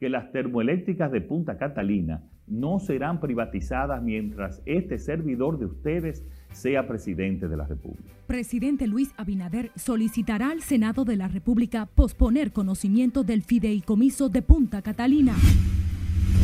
que 0.00 0.08
las 0.08 0.32
termoeléctricas 0.32 1.12
de 1.12 1.20
Punta 1.20 1.58
Catalina 1.58 2.22
no 2.46 2.80
serán 2.80 3.20
privatizadas 3.20 4.02
mientras 4.02 4.62
este 4.64 4.98
servidor 4.98 5.58
de 5.58 5.66
ustedes 5.66 6.24
sea 6.52 6.88
presidente 6.88 7.46
de 7.46 7.56
la 7.56 7.66
República. 7.66 8.10
Presidente 8.26 8.86
Luis 8.86 9.12
Abinader 9.18 9.70
solicitará 9.76 10.50
al 10.50 10.62
Senado 10.62 11.04
de 11.04 11.16
la 11.16 11.28
República 11.28 11.86
posponer 11.86 12.50
conocimiento 12.50 13.22
del 13.24 13.42
fideicomiso 13.42 14.30
de 14.30 14.40
Punta 14.40 14.80
Catalina. 14.80 15.34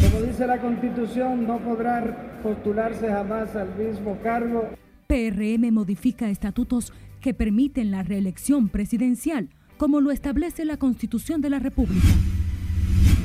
Como 0.03 0.25
dice 0.25 0.47
la 0.47 0.61
Constitución, 0.61 1.47
no 1.47 1.59
podrá 1.59 2.39
postularse 2.43 3.09
jamás 3.09 3.57
al 3.57 3.75
mismo 3.77 4.19
cargo. 4.23 4.69
PRM 5.07 5.73
modifica 5.73 6.29
estatutos 6.29 6.93
que 7.21 7.33
permiten 7.33 7.91
la 7.91 8.03
reelección 8.03 8.69
presidencial, 8.69 9.49
como 9.79 10.03
lo 10.03 10.11
establece 10.11 10.67
la 10.67 10.77
Constitución 10.77 11.41
de 11.41 11.51
la 11.51 11.59
República. 11.59 12.07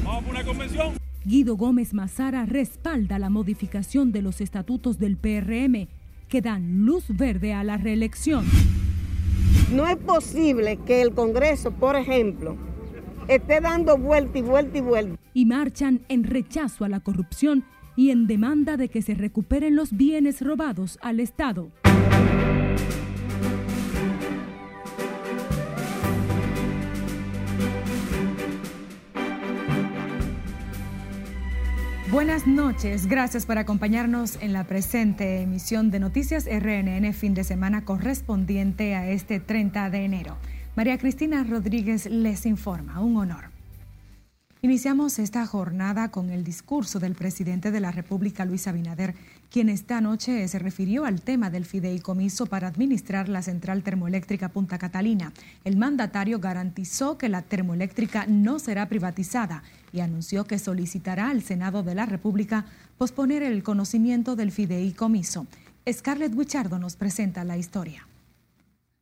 Vamos 0.03 0.29
una 0.29 0.43
convención. 0.43 0.93
Guido 1.23 1.55
Gómez 1.55 1.93
Mazara 1.93 2.45
respalda 2.45 3.19
la 3.19 3.29
modificación 3.29 4.11
de 4.11 4.21
los 4.21 4.41
estatutos 4.41 4.97
del 4.97 5.17
PRM 5.17 5.87
que 6.27 6.41
dan 6.41 6.85
luz 6.85 7.05
verde 7.09 7.53
a 7.53 7.63
la 7.63 7.77
reelección. 7.77 8.45
No 9.71 9.87
es 9.87 9.97
posible 9.97 10.77
que 10.85 11.01
el 11.01 11.13
Congreso, 11.13 11.71
por 11.71 11.95
ejemplo, 11.95 12.57
esté 13.27 13.61
dando 13.61 13.97
vuelta 13.97 14.39
y 14.39 14.41
vuelta 14.41 14.77
y 14.77 14.81
vuelta. 14.81 15.21
Y 15.33 15.45
marchan 15.45 16.01
en 16.09 16.23
rechazo 16.23 16.85
a 16.85 16.89
la 16.89 16.99
corrupción 16.99 17.63
y 17.95 18.09
en 18.09 18.27
demanda 18.27 18.77
de 18.77 18.89
que 18.89 19.01
se 19.01 19.13
recuperen 19.13 19.75
los 19.75 19.95
bienes 19.95 20.41
robados 20.41 20.97
al 21.01 21.19
Estado. 21.19 21.69
Buenas 32.11 32.45
noches, 32.45 33.07
gracias 33.07 33.45
por 33.45 33.57
acompañarnos 33.57 34.37
en 34.41 34.51
la 34.51 34.65
presente 34.65 35.39
emisión 35.39 35.91
de 35.91 36.01
Noticias 36.01 36.45
RNN 36.45 37.13
fin 37.13 37.33
de 37.33 37.45
semana 37.45 37.85
correspondiente 37.85 38.95
a 38.95 39.09
este 39.09 39.39
30 39.39 39.89
de 39.89 40.03
enero. 40.03 40.35
María 40.75 40.97
Cristina 40.97 41.41
Rodríguez 41.45 42.07
les 42.07 42.45
informa, 42.45 42.99
un 42.99 43.15
honor. 43.15 43.45
Iniciamos 44.61 45.19
esta 45.19 45.45
jornada 45.47 46.11
con 46.11 46.31
el 46.31 46.43
discurso 46.43 46.99
del 46.99 47.15
presidente 47.15 47.71
de 47.71 47.79
la 47.79 47.91
República, 47.91 48.43
Luis 48.43 48.67
Abinader, 48.67 49.15
quien 49.49 49.69
esta 49.69 50.01
noche 50.01 50.45
se 50.49 50.59
refirió 50.59 51.05
al 51.05 51.21
tema 51.21 51.49
del 51.49 51.65
fideicomiso 51.65 52.45
para 52.45 52.67
administrar 52.67 53.29
la 53.29 53.41
central 53.41 53.83
termoeléctrica 53.83 54.49
Punta 54.49 54.77
Catalina. 54.77 55.31
El 55.63 55.77
mandatario 55.77 56.39
garantizó 56.39 57.17
que 57.17 57.29
la 57.29 57.41
termoeléctrica 57.41 58.25
no 58.27 58.59
será 58.59 58.89
privatizada 58.89 59.63
y 59.93 59.99
anunció 59.99 60.45
que 60.45 60.59
solicitará 60.59 61.29
al 61.29 61.41
Senado 61.41 61.83
de 61.83 61.95
la 61.95 62.05
República 62.05 62.65
posponer 62.97 63.43
el 63.43 63.63
conocimiento 63.63 64.35
del 64.35 64.51
fideicomiso. 64.51 65.47
Scarlett 65.89 66.35
Wichardo 66.35 66.79
nos 66.79 66.95
presenta 66.95 67.43
la 67.43 67.57
historia. 67.57 68.07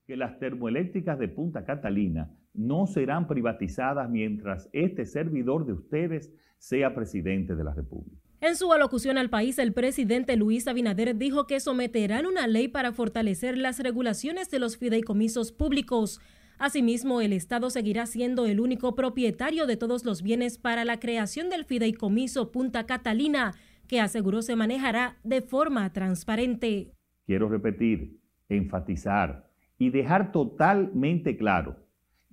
Que 0.08 0.16
las 0.16 0.40
termoeléctricas 0.40 1.20
de 1.20 1.28
Punta 1.28 1.66
Catalina 1.66 2.30
no 2.54 2.88
serán 2.88 3.28
privatizadas 3.28 4.10
mientras 4.10 4.70
este 4.74 5.06
servidor 5.06 5.66
de 5.66 5.74
ustedes 5.74 6.32
sea 6.58 6.94
presidente 6.96 7.56
de 7.56 7.64
la 7.64 7.74
República. 7.74 8.18
En 8.42 8.56
su 8.56 8.72
alocución 8.72 9.18
al 9.18 9.30
país, 9.30 9.60
el 9.60 9.74
presidente 9.74 10.38
Luis 10.38 10.68
Abinader 10.68 11.18
dijo 11.18 11.46
que 11.46 11.60
someterán 11.60 12.26
una 12.26 12.48
ley 12.48 12.70
para 12.70 12.94
fortalecer 12.94 13.58
las 13.58 13.80
regulaciones 13.80 14.50
de 14.50 14.60
los 14.60 14.78
fideicomisos 14.78 15.52
públicos. 15.52 16.22
Asimismo, 16.60 17.22
el 17.22 17.32
Estado 17.32 17.70
seguirá 17.70 18.06
siendo 18.06 18.46
el 18.46 18.60
único 18.60 18.94
propietario 18.94 19.66
de 19.66 19.78
todos 19.78 20.04
los 20.04 20.22
bienes 20.22 20.58
para 20.58 20.84
la 20.84 21.00
creación 21.00 21.50
del 21.50 21.64
fideicomiso 21.64 22.52
Punta 22.52 22.86
Catalina, 22.86 23.54
que 23.88 24.02
aseguró 24.02 24.42
se 24.42 24.58
manejará 24.58 25.18
de 25.24 25.42
forma 25.42 25.94
transparente. 25.94 26.92
Quiero 27.26 27.48
repetir, 27.48 28.20
enfatizar 28.50 29.50
y 29.78 29.90
dejar 29.90 30.34
totalmente 30.34 31.38
claro 31.38 31.78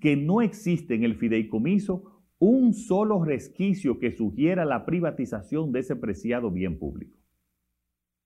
que 0.01 0.17
no 0.17 0.43
existe 0.43 0.97
en 0.97 1.05
el 1.05 1.15
fideicomiso 1.15 2.25
un 2.41 2.75
solo 2.75 3.25
resquicio 3.25 4.01
que 4.01 4.11
sugiera 4.11 4.65
la 4.65 4.85
privatización 4.85 5.71
de 5.71 5.81
ese 5.81 5.95
preciado 5.95 6.51
bien 6.51 6.81
público. 6.81 7.17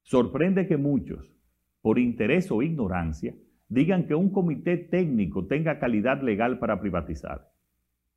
Sorprende 0.03 0.67
que 0.67 0.79
muchos, 0.79 1.31
por 1.83 1.99
interés 1.99 2.51
o 2.51 2.63
ignorancia, 2.63 3.37
digan 3.71 4.07
que 4.07 4.15
un 4.15 4.31
comité 4.31 4.77
técnico 4.77 5.47
tenga 5.47 5.79
calidad 5.79 6.21
legal 6.23 6.59
para 6.59 6.81
privatizar. 6.81 7.51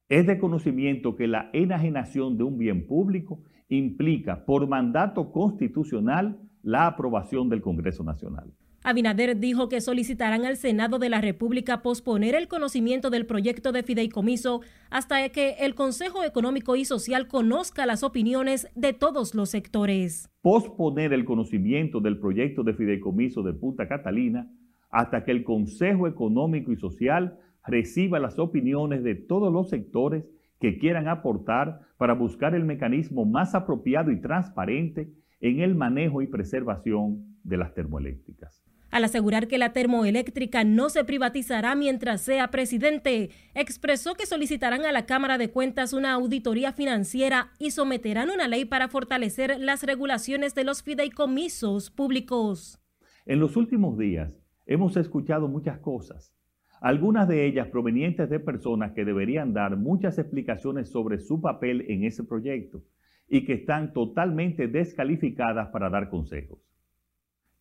Es 0.09 0.27
de 0.27 0.37
conocimiento 0.37 1.15
que 1.15 1.27
la 1.27 1.49
enajenación 1.53 2.37
de 2.37 2.43
un 2.43 2.57
bien 2.57 2.85
público 2.87 3.41
implica 3.69 4.45
por 4.45 4.67
mandato 4.67 5.31
constitucional 5.31 6.39
la 6.63 6.87
aprobación 6.87 7.49
del 7.49 7.61
Congreso 7.61 8.03
Nacional. 8.03 8.51
Abinader 8.85 9.39
dijo 9.39 9.69
que 9.69 9.79
solicitarán 9.79 10.43
al 10.43 10.57
Senado 10.57 10.99
de 10.99 11.07
la 11.07 11.21
República 11.21 11.81
posponer 11.81 12.35
el 12.35 12.49
conocimiento 12.49 13.09
del 13.09 13.25
proyecto 13.25 13.71
de 13.71 13.83
fideicomiso 13.83 14.59
hasta 14.89 15.29
que 15.29 15.55
el 15.59 15.73
Consejo 15.73 16.23
Económico 16.25 16.75
y 16.75 16.83
Social 16.83 17.27
conozca 17.29 17.85
las 17.85 18.03
opiniones 18.03 18.67
de 18.75 18.91
todos 18.91 19.35
los 19.35 19.49
sectores. 19.51 20.29
Posponer 20.41 21.13
el 21.13 21.23
conocimiento 21.23 22.01
del 22.01 22.19
proyecto 22.19 22.63
de 22.63 22.73
fideicomiso 22.73 23.41
de 23.41 23.53
Punta 23.53 23.87
Catalina 23.87 24.51
hasta 24.93 25.25
que 25.25 25.31
el 25.31 25.43
Consejo 25.43 26.07
Económico 26.07 26.71
y 26.71 26.77
Social 26.77 27.39
reciba 27.65 28.19
las 28.19 28.37
opiniones 28.37 29.03
de 29.03 29.15
todos 29.15 29.51
los 29.51 29.69
sectores 29.69 30.23
que 30.59 30.77
quieran 30.77 31.07
aportar 31.07 31.81
para 31.97 32.13
buscar 32.13 32.53
el 32.53 32.63
mecanismo 32.63 33.25
más 33.25 33.55
apropiado 33.55 34.11
y 34.11 34.21
transparente 34.21 35.11
en 35.41 35.61
el 35.61 35.73
manejo 35.73 36.21
y 36.21 36.27
preservación 36.27 37.39
de 37.43 37.57
las 37.57 37.73
termoeléctricas. 37.73 38.63
Al 38.91 39.03
asegurar 39.03 39.47
que 39.47 39.57
la 39.57 39.73
termoeléctrica 39.73 40.63
no 40.63 40.89
se 40.89 41.03
privatizará 41.03 41.73
mientras 41.73 42.21
sea 42.21 42.51
presidente, 42.51 43.31
expresó 43.55 44.13
que 44.13 44.27
solicitarán 44.27 44.85
a 44.85 44.91
la 44.91 45.07
Cámara 45.07 45.39
de 45.39 45.49
Cuentas 45.49 45.93
una 45.93 46.13
auditoría 46.13 46.71
financiera 46.71 47.51
y 47.57 47.71
someterán 47.71 48.29
una 48.29 48.47
ley 48.47 48.65
para 48.65 48.89
fortalecer 48.89 49.57
las 49.59 49.81
regulaciones 49.81 50.53
de 50.53 50.65
los 50.65 50.83
fideicomisos 50.83 51.89
públicos. 51.89 52.79
En 53.25 53.39
los 53.39 53.57
últimos 53.57 53.97
días, 53.97 54.42
Hemos 54.66 54.96
escuchado 54.96 55.47
muchas 55.47 55.79
cosas, 55.79 56.34
algunas 56.79 57.28
de 57.28 57.46
ellas 57.46 57.68
provenientes 57.68 58.29
de 58.29 58.40
personas 58.40 58.94
que 58.94 59.03
deberían 59.06 59.53
dar 59.53 59.78
muchas 59.78 60.18
explicaciones 60.18 60.90
sobre 60.90 61.19
su 61.19 61.41
papel 61.41 61.85
en 61.90 62.03
ese 62.03 62.24
proyecto 62.24 62.81
y 63.28 63.46
que 63.46 63.53
están 63.53 63.94
totalmente 63.94 64.68
descalificadas 64.68 65.69
para 65.69 65.90
dar 65.90 66.09
consejos. 66.09 66.59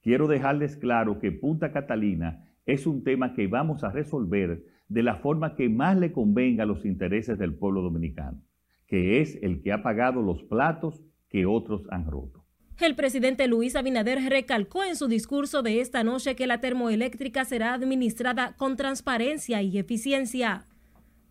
Quiero 0.01 0.27
dejarles 0.27 0.77
claro 0.77 1.19
que 1.19 1.33
Punta 1.33 1.73
Catalina 1.73 2.49
es 2.67 2.87
un 2.87 3.03
tema 3.03 3.35
que 3.35 3.47
vamos 3.47 3.83
a 3.85 3.91
resolver 3.91 4.65
de 4.89 5.03
la 5.03 5.17
forma 5.17 5.55
que 5.57 5.69
más 5.69 5.97
le 5.97 6.13
convenga 6.13 6.65
a 6.65 6.67
los 6.67 6.85
intereses 6.85 7.39
del 7.39 7.55
pueblo 7.55 7.83
dominicano, 7.83 8.43
que 8.87 9.21
es 9.21 9.39
el 9.43 9.63
que 9.63 9.73
ha 9.73 9.83
pagado 9.83 10.23
los 10.23 10.43
platos 10.45 11.05
que 11.29 11.47
otros 11.47 11.87
han 11.91 12.07
roto. 12.07 12.42
El 12.83 12.97
presidente 12.97 13.47
Luis 13.47 13.77
Abinader 13.77 14.29
recalcó 14.29 14.83
en 14.83 14.97
su 14.97 15.07
discurso 15.07 15.63
de 15.63 15.81
esta 15.81 16.03
noche 16.03 16.35
que 16.35 16.49
la 16.49 16.61
termoeléctrica 16.61 17.45
será 17.45 17.75
administrada 17.75 18.57
con 18.57 18.77
transparencia 18.77 19.63
y 19.63 19.79
eficiencia. 19.79 20.67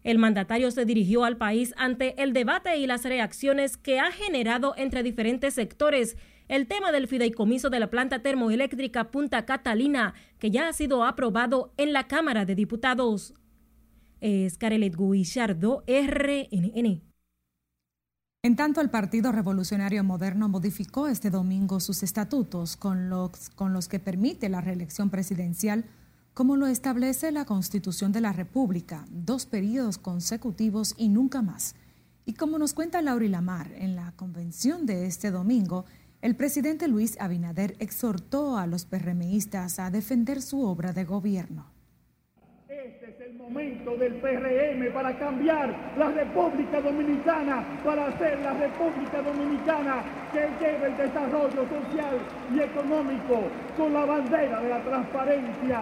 El 0.02 0.18
mandatario 0.18 0.72
se 0.72 0.86
dirigió 0.86 1.26
al 1.26 1.36
país 1.36 1.74
ante 1.76 2.24
el 2.24 2.32
debate 2.32 2.78
y 2.78 2.88
las 2.88 3.04
reacciones 3.04 3.76
que 3.76 4.00
ha 4.00 4.14
generado 4.14 4.76
entre 4.78 5.04
diferentes 5.04 5.54
sectores 5.54 6.16
el 6.48 6.68
tema 6.68 6.94
del 6.94 7.10
fideicomiso 7.10 7.70
de 7.70 7.82
la 7.82 7.90
planta 7.90 8.22
termoeléctrica 8.22 9.12
Punta 9.12 9.46
Catalina, 9.46 10.14
que 10.40 10.52
ya 10.52 10.70
ha 10.70 10.74
sido 10.74 11.04
aprobado 11.04 11.74
en 11.76 11.92
la 11.92 12.08
Cámara 12.08 12.46
de 12.46 12.56
Diputados. 12.56 13.34
Es 14.22 14.58
Carelet 14.58 14.96
Guillardo, 14.96 15.84
RNN. 15.86 17.11
En 18.44 18.56
tanto, 18.56 18.82
el 18.82 18.90
Partido 18.90 19.32
Revolucionario 19.32 20.04
Moderno 20.04 20.50
modificó 20.50 21.08
este 21.08 21.30
domingo 21.30 21.80
sus 21.80 22.02
estatutos 22.02 22.76
con 22.76 23.08
los, 23.08 23.88
que 23.88 24.00
permite 24.00 24.50
la 24.50 24.62
reelección 24.62 25.12
presidencial, 25.12 25.86
como 26.34 26.56
lo 26.56 26.66
establece 26.66 27.32
la 27.32 27.46
Constitución 27.46 28.12
de 28.12 28.22
la 28.22 28.34
República, 28.34 29.06
dos 29.12 29.46
periodos 29.46 30.00
consecutivos 30.00 30.96
y 30.98 31.10
nunca 31.10 31.44
más. 31.44 31.76
Y 32.26 32.34
como 32.34 32.58
nos 32.58 32.74
cuenta 32.74 33.04
Lauri 33.04 33.28
Lamar, 33.28 33.74
en 33.76 33.96
la 33.96 34.12
convención 34.14 34.88
de 34.88 35.06
este 35.06 35.30
domingo, 35.30 35.86
el 36.24 36.36
presidente 36.36 36.88
Luis 36.88 37.22
Abinader 37.22 37.76
exhortó 37.78 38.58
a 38.58 38.66
los 38.66 38.86
PRMistas 38.86 39.78
a 39.78 39.92
defender 39.92 40.42
su 40.42 40.64
obra 40.66 40.94
de 40.94 41.06
gobierno 41.06 41.68
momento 43.52 43.98
del 43.98 44.14
PRM 44.14 44.94
para 44.94 45.18
cambiar 45.18 45.76
la 45.98 46.10
República 46.10 46.80
Dominicana, 46.80 47.66
para 47.84 48.08
hacer 48.08 48.40
la 48.40 48.54
República 48.54 49.22
Dominicana 49.22 50.04
que 50.32 50.48
lleve 50.60 50.88
el 50.88 50.98
desarrollo 50.98 51.68
social 51.68 52.18
y 52.56 52.60
económico 52.60 53.44
con 53.76 53.94
la 53.94 54.06
bandera 54.06 54.62
de 54.62 54.70
la 54.70 54.82
transparencia. 54.82 55.82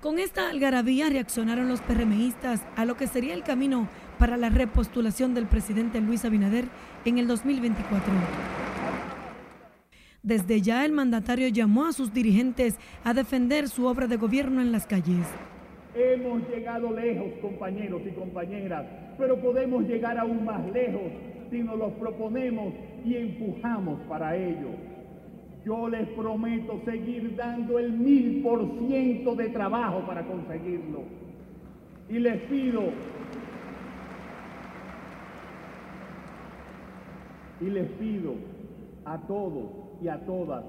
Con 0.00 0.18
esta 0.18 0.48
algarabía 0.48 1.10
reaccionaron 1.10 1.68
los 1.68 1.82
PRMistas 1.82 2.62
a 2.74 2.86
lo 2.86 2.96
que 2.96 3.06
sería 3.06 3.34
el 3.34 3.42
camino 3.42 3.86
para 4.18 4.38
la 4.38 4.48
repostulación 4.48 5.34
del 5.34 5.44
presidente 5.44 6.00
Luis 6.00 6.24
Abinader 6.24 6.64
en 7.04 7.18
el 7.18 7.26
2024. 7.26 8.14
Desde 10.22 10.62
ya 10.62 10.86
el 10.86 10.92
mandatario 10.92 11.48
llamó 11.48 11.86
a 11.86 11.92
sus 11.92 12.14
dirigentes 12.14 12.76
a 13.04 13.12
defender 13.12 13.68
su 13.68 13.84
obra 13.84 14.06
de 14.06 14.16
gobierno 14.16 14.62
en 14.62 14.72
las 14.72 14.86
calles. 14.86 15.26
Hemos 15.94 16.48
llegado 16.48 16.92
lejos, 16.92 17.32
compañeros 17.40 18.02
y 18.06 18.10
compañeras, 18.10 18.86
pero 19.18 19.36
podemos 19.40 19.84
llegar 19.88 20.18
aún 20.18 20.44
más 20.44 20.64
lejos 20.72 21.10
si 21.50 21.62
nos 21.62 21.76
lo 21.76 21.90
proponemos 21.94 22.72
y 23.04 23.16
empujamos 23.16 24.00
para 24.02 24.36
ello. 24.36 24.70
Yo 25.64 25.88
les 25.88 26.08
prometo 26.10 26.80
seguir 26.84 27.34
dando 27.36 27.78
el 27.78 27.92
mil 27.92 28.42
por 28.42 28.66
ciento 28.86 29.34
de 29.34 29.48
trabajo 29.48 30.00
para 30.06 30.22
conseguirlo. 30.22 31.02
Y 32.08 32.18
les 32.18 32.40
pido, 32.42 32.82
y 37.60 37.64
les 37.64 37.88
pido 37.92 38.34
a 39.04 39.18
todos 39.18 39.70
y 40.02 40.08
a 40.08 40.18
todas 40.24 40.64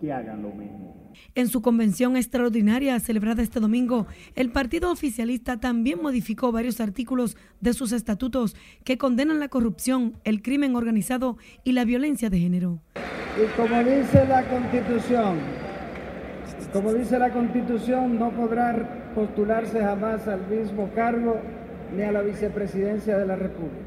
que 0.00 0.12
hagan 0.12 0.42
lo 0.42 0.48
mismo. 0.48 0.85
En 1.34 1.48
su 1.48 1.62
convención 1.62 2.16
extraordinaria 2.16 2.98
celebrada 3.00 3.42
este 3.42 3.60
domingo, 3.60 4.06
el 4.34 4.50
partido 4.50 4.90
oficialista 4.90 5.58
también 5.58 6.00
modificó 6.02 6.52
varios 6.52 6.80
artículos 6.80 7.36
de 7.60 7.74
sus 7.74 7.92
estatutos 7.92 8.56
que 8.84 8.98
condenan 8.98 9.40
la 9.40 9.48
corrupción, 9.48 10.14
el 10.24 10.42
crimen 10.42 10.76
organizado 10.76 11.36
y 11.64 11.72
la 11.72 11.84
violencia 11.84 12.30
de 12.30 12.38
género. 12.38 12.80
Y 13.36 13.46
como 13.56 13.78
dice 13.82 14.26
la 14.26 14.48
Constitución, 14.48 15.38
como 16.72 16.92
dice 16.92 17.18
la 17.18 17.30
Constitución, 17.30 18.18
no 18.18 18.30
podrá 18.30 19.12
postularse 19.14 19.80
jamás 19.80 20.26
al 20.28 20.46
mismo 20.48 20.90
cargo 20.94 21.40
ni 21.94 22.02
a 22.02 22.12
la 22.12 22.22
vicepresidencia 22.22 23.16
de 23.16 23.26
la 23.26 23.36
República. 23.36 23.85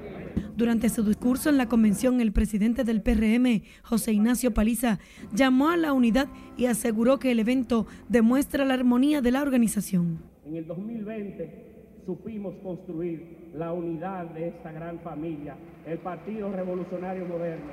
Durante 0.55 0.89
su 0.89 1.03
discurso 1.03 1.49
en 1.49 1.57
la 1.57 1.69
convención, 1.69 2.19
el 2.19 2.33
presidente 2.33 2.83
del 2.83 3.01
PRM, 3.01 3.61
José 3.81 4.11
Ignacio 4.11 4.53
Paliza, 4.53 4.99
llamó 5.33 5.69
a 5.69 5.77
la 5.77 5.93
unidad 5.93 6.27
y 6.57 6.65
aseguró 6.65 7.17
que 7.17 7.31
el 7.31 7.39
evento 7.39 7.87
demuestra 8.09 8.65
la 8.65 8.73
armonía 8.73 9.21
de 9.21 9.31
la 9.31 9.41
organización. 9.41 10.19
En 10.45 10.57
el 10.57 10.67
2020 10.67 12.03
supimos 12.05 12.55
construir 12.63 13.51
la 13.55 13.71
unidad 13.71 14.25
de 14.31 14.49
esta 14.49 14.71
gran 14.71 14.99
familia, 14.99 15.55
el 15.85 15.99
Partido 15.99 16.51
Revolucionario 16.51 17.25
Moderno. 17.25 17.71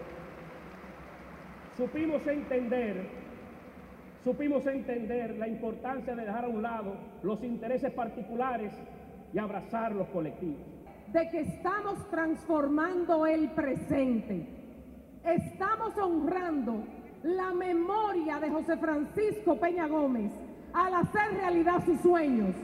Supimos 1.76 2.26
entender, 2.26 3.08
supimos 4.22 4.64
entender 4.66 5.36
la 5.38 5.48
importancia 5.48 6.14
de 6.14 6.24
dejar 6.24 6.44
a 6.44 6.48
un 6.48 6.62
lado 6.62 6.96
los 7.22 7.42
intereses 7.42 7.90
particulares 7.92 8.72
y 9.34 9.38
abrazar 9.38 9.92
los 9.92 10.06
colectivos 10.08 10.75
de 11.16 11.30
que 11.30 11.40
estamos 11.40 12.10
transformando 12.10 13.26
el 13.26 13.48
presente. 13.52 14.46
Estamos 15.24 15.96
honrando 15.96 16.84
la 17.22 17.54
memoria 17.54 18.38
de 18.38 18.50
José 18.50 18.76
Francisco 18.76 19.58
Peña 19.58 19.86
Gómez 19.86 20.30
al 20.74 20.94
hacer 20.94 21.32
realidad 21.32 21.82
sus 21.86 21.98
sueños. 22.02 22.54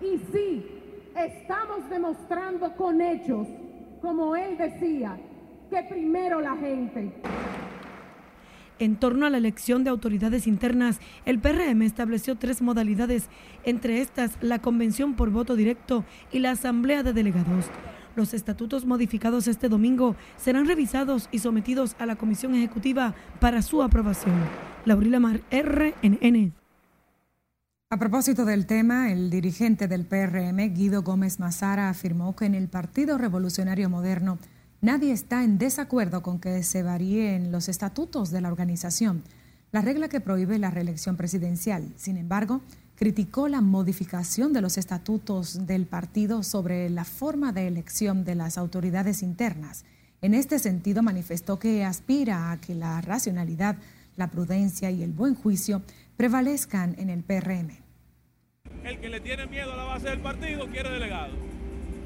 Y 0.00 0.18
sí, 0.32 0.66
estamos 1.16 1.88
demostrando 1.88 2.74
con 2.74 3.00
hechos, 3.00 3.46
como 4.00 4.34
él 4.34 4.58
decía, 4.58 5.16
que 5.70 5.80
primero 5.84 6.40
la 6.40 6.56
gente. 6.56 7.12
En 8.78 8.96
torno 8.96 9.26
a 9.26 9.30
la 9.30 9.38
elección 9.38 9.82
de 9.82 9.90
autoridades 9.90 10.46
internas, 10.46 11.00
el 11.24 11.40
PRM 11.40 11.82
estableció 11.82 12.36
tres 12.36 12.62
modalidades, 12.62 13.28
entre 13.64 14.00
estas 14.00 14.38
la 14.40 14.60
convención 14.60 15.14
por 15.14 15.30
voto 15.30 15.56
directo 15.56 16.04
y 16.32 16.38
la 16.38 16.52
asamblea 16.52 17.02
de 17.02 17.12
delegados. 17.12 17.66
Los 18.14 18.34
estatutos 18.34 18.84
modificados 18.84 19.48
este 19.48 19.68
domingo 19.68 20.16
serán 20.36 20.66
revisados 20.66 21.28
y 21.32 21.40
sometidos 21.40 21.96
a 21.98 22.06
la 22.06 22.16
Comisión 22.16 22.54
Ejecutiva 22.54 23.14
para 23.40 23.62
su 23.62 23.82
aprobación. 23.82 24.34
Laurila 24.84 25.20
Mar, 25.20 25.40
RNN. 25.50 26.52
A 27.90 27.96
propósito 27.96 28.44
del 28.44 28.66
tema, 28.66 29.10
el 29.10 29.30
dirigente 29.30 29.88
del 29.88 30.04
PRM, 30.04 30.74
Guido 30.74 31.02
Gómez 31.02 31.40
Mazara, 31.40 31.88
afirmó 31.88 32.36
que 32.36 32.44
en 32.44 32.54
el 32.54 32.68
Partido 32.68 33.18
Revolucionario 33.18 33.88
Moderno 33.88 34.38
Nadie 34.80 35.10
está 35.10 35.42
en 35.42 35.58
desacuerdo 35.58 36.22
con 36.22 36.38
que 36.38 36.62
se 36.62 36.84
varíen 36.84 37.50
los 37.50 37.68
estatutos 37.68 38.30
de 38.30 38.40
la 38.40 38.48
organización, 38.48 39.24
la 39.72 39.82
regla 39.82 40.08
que 40.08 40.20
prohíbe 40.20 40.56
la 40.60 40.70
reelección 40.70 41.16
presidencial. 41.16 41.92
Sin 41.96 42.16
embargo, 42.16 42.60
criticó 42.94 43.48
la 43.48 43.60
modificación 43.60 44.52
de 44.52 44.60
los 44.60 44.78
estatutos 44.78 45.66
del 45.66 45.86
partido 45.86 46.44
sobre 46.44 46.90
la 46.90 47.04
forma 47.04 47.50
de 47.50 47.66
elección 47.66 48.24
de 48.24 48.36
las 48.36 48.56
autoridades 48.56 49.24
internas. 49.24 49.84
En 50.22 50.32
este 50.32 50.60
sentido, 50.60 51.02
manifestó 51.02 51.58
que 51.58 51.84
aspira 51.84 52.52
a 52.52 52.60
que 52.60 52.76
la 52.76 53.00
racionalidad, 53.00 53.78
la 54.16 54.30
prudencia 54.30 54.92
y 54.92 55.02
el 55.02 55.10
buen 55.12 55.34
juicio 55.34 55.82
prevalezcan 56.16 56.94
en 56.98 57.10
el 57.10 57.24
PRM. 57.24 57.70
El 58.84 59.00
que 59.00 59.08
le 59.08 59.18
tiene 59.18 59.46
miedo 59.46 59.72
a 59.72 59.76
la 59.76 59.84
base 59.84 60.08
del 60.08 60.20
partido 60.20 60.68
quiere 60.68 60.90
delegado. 60.90 61.34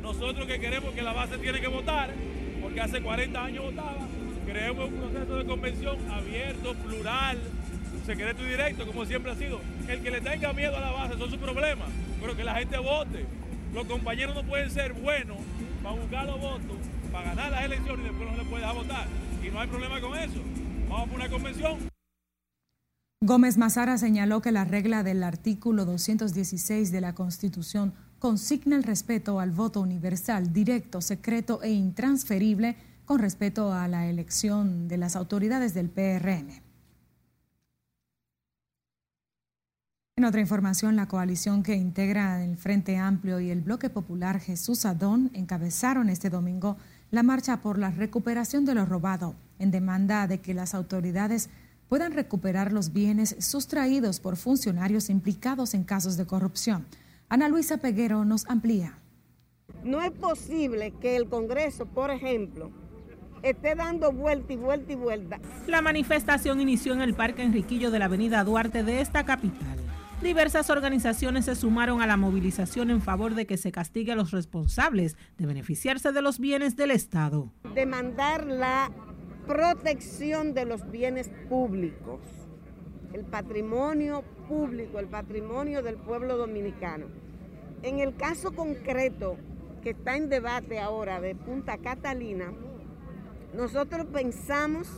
Nosotros 0.00 0.46
que 0.46 0.58
queremos 0.58 0.94
que 0.94 1.02
la 1.02 1.12
base 1.12 1.36
tiene 1.36 1.60
que 1.60 1.68
votar, 1.68 2.12
porque 2.72 2.80
hace 2.80 3.02
40 3.02 3.44
años 3.44 3.64
votaba. 3.64 4.08
Creemos 4.46 4.88
un 4.88 4.94
proceso 4.94 5.36
de 5.36 5.44
convención 5.44 6.10
abierto, 6.10 6.74
plural, 6.74 7.38
secreto 8.06 8.42
y 8.46 8.48
directo, 8.48 8.86
como 8.86 9.04
siempre 9.04 9.30
ha 9.30 9.36
sido. 9.36 9.60
El 9.88 10.00
que 10.00 10.10
le 10.10 10.22
tenga 10.22 10.54
miedo 10.54 10.78
a 10.78 10.80
la 10.80 10.90
base 10.90 11.18
son 11.18 11.28
sus 11.28 11.38
problemas, 11.38 11.88
pero 12.18 12.34
que 12.34 12.44
la 12.44 12.54
gente 12.54 12.78
vote. 12.78 13.26
Los 13.74 13.86
compañeros 13.86 14.34
no 14.34 14.42
pueden 14.44 14.70
ser 14.70 14.94
buenos 14.94 15.36
para 15.82 15.96
buscar 15.96 16.24
los 16.24 16.40
votos, 16.40 16.76
para 17.12 17.34
ganar 17.34 17.52
las 17.52 17.64
elecciones 17.64 18.06
y 18.06 18.08
después 18.08 18.30
no 18.30 18.36
le 18.38 18.44
puede 18.44 18.62
dejar 18.62 18.76
votar. 18.76 19.06
Y 19.46 19.50
no 19.50 19.60
hay 19.60 19.68
problema 19.68 20.00
con 20.00 20.18
eso. 20.18 20.40
Vamos 20.88 21.08
por 21.10 21.20
una 21.20 21.28
convención. 21.28 21.78
Gómez 23.20 23.58
Mazara 23.58 23.98
señaló 23.98 24.40
que 24.40 24.50
la 24.50 24.64
regla 24.64 25.02
del 25.02 25.22
artículo 25.22 25.84
216 25.84 26.90
de 26.90 27.00
la 27.02 27.14
Constitución 27.14 27.92
consigna 28.22 28.76
el 28.76 28.84
respeto 28.84 29.40
al 29.40 29.50
voto 29.50 29.80
universal, 29.80 30.52
directo, 30.52 31.00
secreto 31.00 31.60
e 31.60 31.72
intransferible 31.72 32.76
con 33.04 33.18
respecto 33.18 33.72
a 33.72 33.88
la 33.88 34.06
elección 34.06 34.86
de 34.86 34.96
las 34.96 35.16
autoridades 35.16 35.74
del 35.74 35.88
PRM. 35.88 36.62
En 40.14 40.24
otra 40.24 40.40
información, 40.40 40.94
la 40.94 41.08
coalición 41.08 41.64
que 41.64 41.74
integra 41.74 42.44
el 42.44 42.56
Frente 42.56 42.96
Amplio 42.96 43.40
y 43.40 43.50
el 43.50 43.60
Bloque 43.60 43.90
Popular 43.90 44.38
Jesús 44.38 44.84
Adón 44.84 45.32
encabezaron 45.34 46.08
este 46.08 46.30
domingo 46.30 46.76
la 47.10 47.24
marcha 47.24 47.56
por 47.56 47.76
la 47.76 47.90
recuperación 47.90 48.64
de 48.64 48.76
lo 48.76 48.86
robado, 48.86 49.34
en 49.58 49.72
demanda 49.72 50.28
de 50.28 50.38
que 50.38 50.54
las 50.54 50.74
autoridades 50.74 51.50
puedan 51.88 52.12
recuperar 52.12 52.72
los 52.72 52.92
bienes 52.92 53.34
sustraídos 53.40 54.20
por 54.20 54.36
funcionarios 54.36 55.10
implicados 55.10 55.74
en 55.74 55.82
casos 55.82 56.16
de 56.16 56.24
corrupción. 56.24 56.86
Ana 57.32 57.48
Luisa 57.48 57.78
Peguero 57.78 58.26
nos 58.26 58.46
amplía. 58.46 58.98
No 59.84 60.02
es 60.02 60.10
posible 60.10 60.92
que 61.00 61.16
el 61.16 61.30
Congreso, 61.30 61.86
por 61.86 62.10
ejemplo, 62.10 62.70
esté 63.42 63.74
dando 63.74 64.12
vuelta 64.12 64.52
y 64.52 64.56
vuelta 64.56 64.92
y 64.92 64.96
vuelta. 64.96 65.40
La 65.66 65.80
manifestación 65.80 66.60
inició 66.60 66.92
en 66.92 67.00
el 67.00 67.14
Parque 67.14 67.42
Enriquillo 67.42 67.90
de 67.90 67.98
la 68.00 68.04
Avenida 68.04 68.44
Duarte 68.44 68.84
de 68.84 69.00
esta 69.00 69.24
capital. 69.24 69.78
Diversas 70.22 70.68
organizaciones 70.68 71.46
se 71.46 71.54
sumaron 71.54 72.02
a 72.02 72.06
la 72.06 72.18
movilización 72.18 72.90
en 72.90 73.00
favor 73.00 73.34
de 73.34 73.46
que 73.46 73.56
se 73.56 73.72
castigue 73.72 74.12
a 74.12 74.16
los 74.16 74.30
responsables 74.30 75.16
de 75.38 75.46
beneficiarse 75.46 76.12
de 76.12 76.20
los 76.20 76.38
bienes 76.38 76.76
del 76.76 76.90
Estado. 76.90 77.50
Demandar 77.74 78.44
la 78.44 78.90
protección 79.46 80.52
de 80.52 80.66
los 80.66 80.90
bienes 80.90 81.30
públicos, 81.48 82.20
el 83.14 83.24
patrimonio 83.24 84.22
público, 84.48 84.98
el 84.98 85.06
patrimonio 85.06 85.82
del 85.82 85.96
pueblo 85.96 86.36
dominicano. 86.36 87.21
En 87.82 87.98
el 87.98 88.14
caso 88.14 88.52
concreto 88.52 89.36
que 89.82 89.90
está 89.90 90.16
en 90.16 90.28
debate 90.28 90.78
ahora 90.78 91.20
de 91.20 91.34
Punta 91.34 91.78
Catalina, 91.78 92.52
nosotros 93.56 94.06
pensamos 94.06 94.88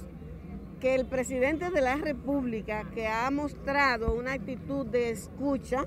que 0.80 0.94
el 0.94 1.06
presidente 1.06 1.70
de 1.70 1.80
la 1.80 1.96
República, 1.96 2.84
que 2.94 3.08
ha 3.08 3.30
mostrado 3.30 4.14
una 4.14 4.34
actitud 4.34 4.84
de 4.84 5.08
escucha, 5.08 5.86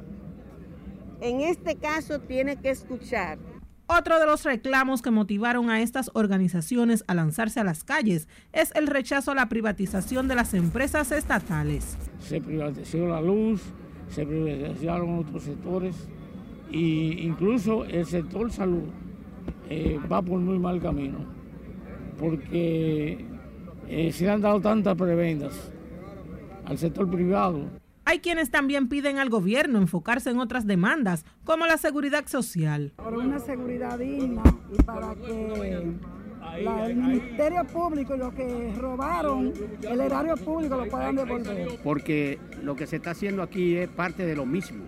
en 1.22 1.42
este 1.42 1.76
caso 1.76 2.20
tiene 2.20 2.56
que 2.56 2.72
escuchar. 2.72 3.38
Otro 3.86 4.20
de 4.20 4.26
los 4.26 4.44
reclamos 4.44 5.04
que 5.04 5.12
motivaron 5.12 5.70
a 5.70 5.82
estas 5.82 6.10
organizaciones 6.16 7.04
a 7.06 7.14
lanzarse 7.14 7.60
a 7.60 7.64
las 7.64 7.84
calles 7.84 8.28
es 8.54 8.76
el 8.76 8.88
rechazo 8.88 9.32
a 9.32 9.36
la 9.36 9.50
privatización 9.50 10.28
de 10.28 10.34
las 10.34 10.56
empresas 10.56 11.12
estatales. 11.12 11.96
Se 12.20 12.42
privatizó 12.42 13.08
la 13.08 13.22
luz, 13.22 13.62
se 14.10 14.26
privatizaron 14.26 15.20
otros 15.20 15.44
sectores 15.44 15.96
e 16.72 17.24
incluso 17.24 17.86
el 17.86 18.06
sector 18.06 18.52
salud 18.52 18.84
eh, 19.70 20.00
va 20.12 20.22
por 20.22 20.40
muy 20.40 20.60
mal 20.60 20.82
camino, 20.82 21.20
porque 22.20 23.26
eh, 23.88 24.12
se 24.12 24.30
han 24.30 24.42
dado 24.42 24.60
tantas 24.62 24.96
prebendas 24.96 25.72
al 26.66 26.78
sector 26.78 27.10
privado. 27.10 27.66
Hay 28.06 28.20
quienes 28.20 28.50
también 28.52 28.88
piden 28.88 29.18
al 29.18 29.30
gobierno 29.30 29.80
enfocarse 29.80 30.30
en 30.30 30.40
otras 30.40 30.66
demandas, 30.66 31.26
como 31.44 31.66
la 31.66 31.78
seguridad 31.78 32.26
social. 32.28 32.94
Por 32.96 33.18
una 33.18 33.40
seguridad 33.40 34.00
digna 34.00 34.44
y 34.72 34.82
para 34.84 35.14
que 35.16 35.98
el 36.58 36.96
Ministerio 36.96 37.66
Público 37.66 38.16
y 38.16 38.18
lo 38.18 38.34
que 38.34 38.74
robaron 38.78 39.54
el 39.82 40.02
erario 40.02 40.36
público 40.38 40.78
lo 40.78 40.88
puedan 40.88 41.18
devolver. 41.18 41.80
Porque 41.84 42.40
lo 42.64 42.76
que 42.76 42.88
se 42.88 42.96
está 42.96 43.12
haciendo 43.12 43.44
aquí 43.44 43.76
es 43.76 43.90
parte 43.90 44.26
de 44.26 44.36
lo 44.36 44.46
mismo. 44.46 44.86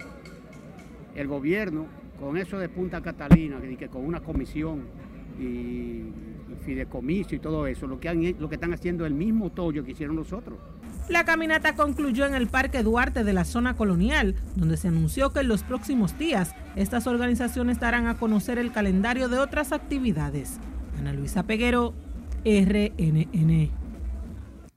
El 1.19 1.27
gobierno, 1.27 1.85
con 2.17 2.38
eso 2.38 2.57
de 2.57 2.69
Punta 2.69 3.01
Catalina, 3.01 3.57
que 3.77 3.89
con 3.89 4.05
una 4.05 4.21
comisión 4.21 4.83
y, 5.38 6.03
fideicomiso 6.65 7.35
y 7.35 7.39
todo 7.39 7.67
eso, 7.67 7.99
que, 7.99 8.35
lo 8.39 8.47
que 8.47 8.55
están 8.55 8.73
haciendo 8.73 9.05
es 9.05 9.11
el 9.11 9.17
mismo 9.17 9.49
tollo 9.49 9.83
que 9.83 9.91
hicieron 9.91 10.15
los 10.15 10.31
otros. 10.31 10.57
La 11.09 11.25
caminata 11.25 11.75
concluyó 11.75 12.25
en 12.25 12.35
el 12.35 12.47
Parque 12.47 12.83
Duarte 12.83 13.25
de 13.25 13.33
la 13.33 13.43
zona 13.43 13.75
colonial, 13.75 14.35
donde 14.55 14.77
se 14.77 14.88
anunció 14.88 15.33
que 15.33 15.41
en 15.41 15.49
los 15.49 15.63
próximos 15.63 16.17
días 16.17 16.55
estas 16.77 17.05
organizaciones 17.05 17.81
darán 17.81 18.07
a 18.07 18.17
conocer 18.17 18.57
el 18.57 18.71
calendario 18.71 19.27
de 19.27 19.39
otras 19.39 19.73
actividades. 19.73 20.57
Ana 20.97 21.11
Luisa 21.11 21.43
Peguero, 21.43 21.93
RNN. 22.45 23.78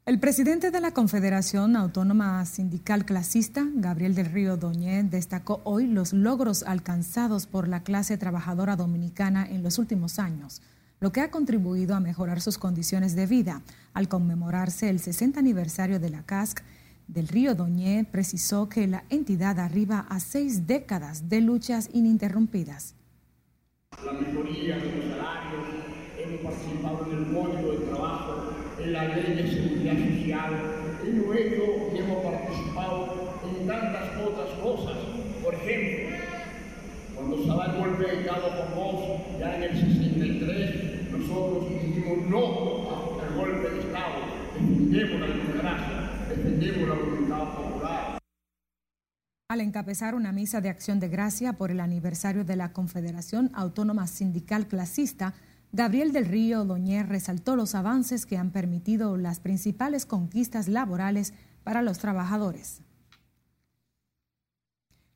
El 0.04 0.18
presidente 0.18 0.72
de 0.72 0.80
la 0.80 0.90
Confederación 0.90 1.76
Autónoma 1.76 2.44
Sindical 2.44 3.04
Clasista, 3.04 3.64
Gabriel 3.74 4.16
del 4.16 4.26
Río 4.26 4.56
Doñé, 4.56 5.04
destacó 5.04 5.60
hoy 5.62 5.86
los 5.86 6.12
logros 6.12 6.64
alcanzados 6.64 7.46
por 7.46 7.68
la 7.68 7.84
clase 7.84 8.18
trabajadora 8.18 8.74
dominicana 8.74 9.48
en 9.48 9.62
los 9.62 9.78
últimos 9.78 10.18
años 10.18 10.60
lo 11.02 11.10
que 11.10 11.20
ha 11.20 11.32
contribuido 11.32 11.96
a 11.96 12.00
mejorar 12.00 12.40
sus 12.40 12.58
condiciones 12.58 13.16
de 13.16 13.26
vida. 13.26 13.62
Al 13.92 14.06
conmemorarse 14.06 14.88
el 14.88 15.00
60 15.00 15.40
aniversario 15.40 15.98
de 15.98 16.10
la 16.10 16.22
CASC, 16.22 16.62
del 17.08 17.26
Río 17.26 17.56
Doñé 17.56 18.06
precisó 18.08 18.68
que 18.68 18.86
la 18.86 19.02
entidad 19.10 19.58
arriba 19.58 20.06
a 20.08 20.20
seis 20.20 20.68
décadas 20.68 21.28
de 21.28 21.40
luchas 21.40 21.90
ininterrumpidas. 21.92 22.94
La 24.04 24.12
mejoría 24.12 24.76
de 24.76 24.96
los 24.96 25.16
salarios, 25.16 25.64
hemos 26.16 26.40
participado 26.40 27.06
en 27.10 27.18
el 27.18 27.24
código 27.34 27.72
de 27.72 27.86
trabajo, 27.86 28.52
en 28.80 28.92
la 28.92 29.08
ley 29.08 29.34
de 29.34 29.71
hecho 30.32 31.90
y 31.94 31.98
hemos 31.98 32.24
participado 32.24 33.38
en 33.44 33.66
tantas 33.66 34.16
otras 34.24 34.50
cosas. 34.62 34.96
Por 35.42 35.54
ejemplo, 35.54 36.16
cuando 37.14 37.44
da 37.44 37.66
el 37.66 37.78
golpe 37.78 38.04
de 38.04 38.20
Estado 38.20 38.48
con 38.56 38.74
vos, 38.74 39.38
ya 39.38 39.56
en 39.56 39.62
el 39.62 39.80
63, 39.80 41.12
nosotros 41.12 41.68
dijimos 41.68 42.26
no 42.28 43.20
al 43.20 43.34
golpe 43.36 43.70
de 43.70 43.80
Estado, 43.80 44.14
defendemos 44.54 45.20
la 45.20 45.26
democracia, 45.26 46.10
defendemos 46.28 46.88
la 46.88 46.94
voluntad 46.94 47.54
popular. 47.54 48.18
Al 49.48 49.60
encabezar 49.60 50.14
una 50.14 50.32
misa 50.32 50.62
de 50.62 50.70
acción 50.70 50.98
de 50.98 51.08
gracia 51.08 51.52
por 51.54 51.70
el 51.70 51.80
aniversario 51.80 52.44
de 52.44 52.56
la 52.56 52.72
Confederación 52.72 53.50
Autónoma 53.52 54.06
Sindical 54.06 54.66
Clasista, 54.66 55.34
Gabriel 55.74 56.12
del 56.12 56.26
Río 56.26 56.66
Doñer 56.66 57.08
resaltó 57.08 57.56
los 57.56 57.74
avances 57.74 58.26
que 58.26 58.36
han 58.36 58.50
permitido 58.50 59.16
las 59.16 59.40
principales 59.40 60.04
conquistas 60.04 60.68
laborales 60.68 61.32
para 61.64 61.80
los 61.80 61.96
trabajadores. 61.96 62.82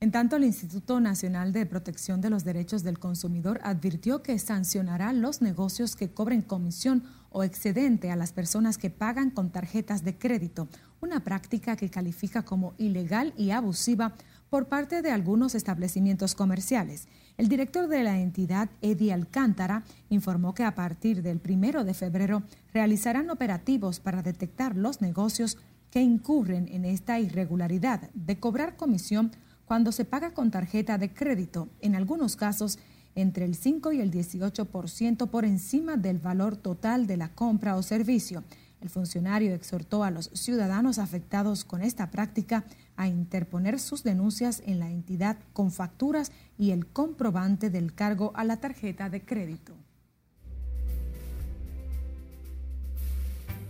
En 0.01 0.11
tanto, 0.13 0.37
el 0.37 0.45
Instituto 0.45 0.99
Nacional 0.99 1.53
de 1.53 1.67
Protección 1.67 2.23
de 2.23 2.31
los 2.31 2.45
Derechos 2.45 2.83
del 2.83 2.99
Consumidor 2.99 3.61
advirtió 3.65 4.23
que 4.23 4.39
sancionará 4.39 5.13
los 5.13 5.43
negocios 5.43 5.95
que 5.95 6.11
cobren 6.11 6.41
comisión 6.41 7.05
o 7.29 7.45
excedente 7.45 8.11
a 8.11 8.17
las 8.17 8.33
personas 8.33 8.79
que 8.79 8.89
pagan 8.89 9.31
con 9.31 9.51
tarjetas 9.51 10.05
de 10.05 10.17
crédito, 10.17 10.69
una 11.03 11.21
práctica 11.21 11.77
que 11.77 11.91
califica 11.91 12.47
como 12.47 12.73
ilegal 12.79 13.35
y 13.37 13.51
abusiva 13.51 14.15
por 14.49 14.69
parte 14.69 15.03
de 15.03 15.11
algunos 15.11 15.55
establecimientos 15.55 16.35
comerciales. 16.35 17.09
El 17.37 17.49
director 17.49 17.87
de 17.87 18.02
la 18.02 18.19
entidad, 18.19 18.71
Eddie 18.81 19.12
Alcántara, 19.12 19.85
informó 20.09 20.55
que 20.55 20.64
a 20.64 20.75
partir 20.75 21.23
del 21.23 21.38
primero 21.38 21.85
de 21.85 21.93
febrero 21.93 22.43
realizarán 22.73 23.28
operativos 23.28 24.00
para 24.00 24.23
detectar 24.23 24.75
los 24.75 25.02
negocios 25.02 25.59
que 25.90 26.00
incurren 26.00 26.66
en 26.69 26.87
esta 26.87 27.21
irregularidad 27.21 28.11
de 28.14 28.38
cobrar 28.38 28.76
comisión 28.76 29.33
cuando 29.66 29.93
se 29.93 30.07
paga 30.07 30.33
con 30.33 30.50
tarjeta 30.50 30.97
de 30.97 31.12
crédito, 31.12 31.69
en 31.81 31.95
algunos 31.95 32.37
casos 32.37 32.78
entre 33.14 33.45
el 33.45 33.55
5 33.55 33.93
y 33.93 34.00
el 34.00 34.11
18% 34.11 35.28
por 35.28 35.45
encima 35.45 35.97
del 35.97 36.19
valor 36.19 36.57
total 36.57 37.07
de 37.07 37.16
la 37.16 37.28
compra 37.31 37.76
o 37.76 37.83
servicio. 37.83 38.45
El 38.81 38.90
funcionario 38.90 39.55
exhortó 39.55 40.05
a 40.05 40.11
los 40.11 40.31
ciudadanos 40.35 40.99
afectados 40.99 41.64
con 41.64 41.83
esta 41.83 42.11
práctica 42.11 42.64
a 42.97 43.09
interponer 43.09 43.79
sus 43.79 44.03
denuncias 44.03 44.62
en 44.67 44.79
la 44.79 44.91
entidad 44.91 45.38
con 45.53 45.71
facturas 45.71 46.33
y 46.59 46.71
el 46.71 46.87
comprobante 46.87 47.71
del 47.71 47.95
cargo 47.95 48.33
a 48.35 48.45
la 48.45 48.59
tarjeta 48.59 49.09
de 49.09 49.25
crédito. 49.25 49.75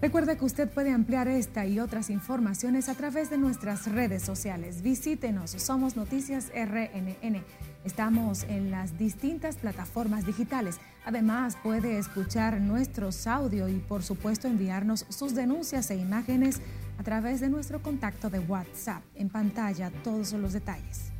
Recuerde 0.03 0.37
que 0.37 0.45
usted 0.45 0.69
puede 0.69 0.93
ampliar 0.93 1.27
esta 1.27 1.67
y 1.67 1.81
otras 1.81 2.11
informaciones 2.11 2.91
a 2.91 2.95
través 2.95 3.31
de 3.31 3.39
nuestras 3.39 3.91
redes 3.91 4.23
sociales. 4.23 4.83
Visítenos, 4.83 5.53
somos 5.53 5.97
Noticias 5.97 6.53
RNN. 6.55 7.43
Estamos 7.83 8.45
en 8.45 8.71
las 8.71 8.99
distintas 8.99 9.57
plataformas 9.57 10.27
digitales. 10.27 10.79
Además, 11.07 11.57
puede 11.63 11.99
escuchar 11.99 12.61
nuestros 12.61 13.27
audio 13.27 13.69
y, 13.69 13.79
por 13.79 14.03
supuesto, 14.03 14.49
enviarnos 14.49 15.07
sus 15.09 15.35
denuncias 15.35 15.91
e 15.91 15.97
imágenes 15.97 16.61
a 16.99 17.03
través 17.03 17.41
de 17.41 17.49
nuestro 17.49 17.81
contacto 17.83 18.31
de 18.31 18.39
WhatsApp. 18.41 19.03
En 19.15 19.29
pantalla, 19.29 19.91
todos 20.03 20.33
los 20.33 20.53
detalles. 20.53 21.13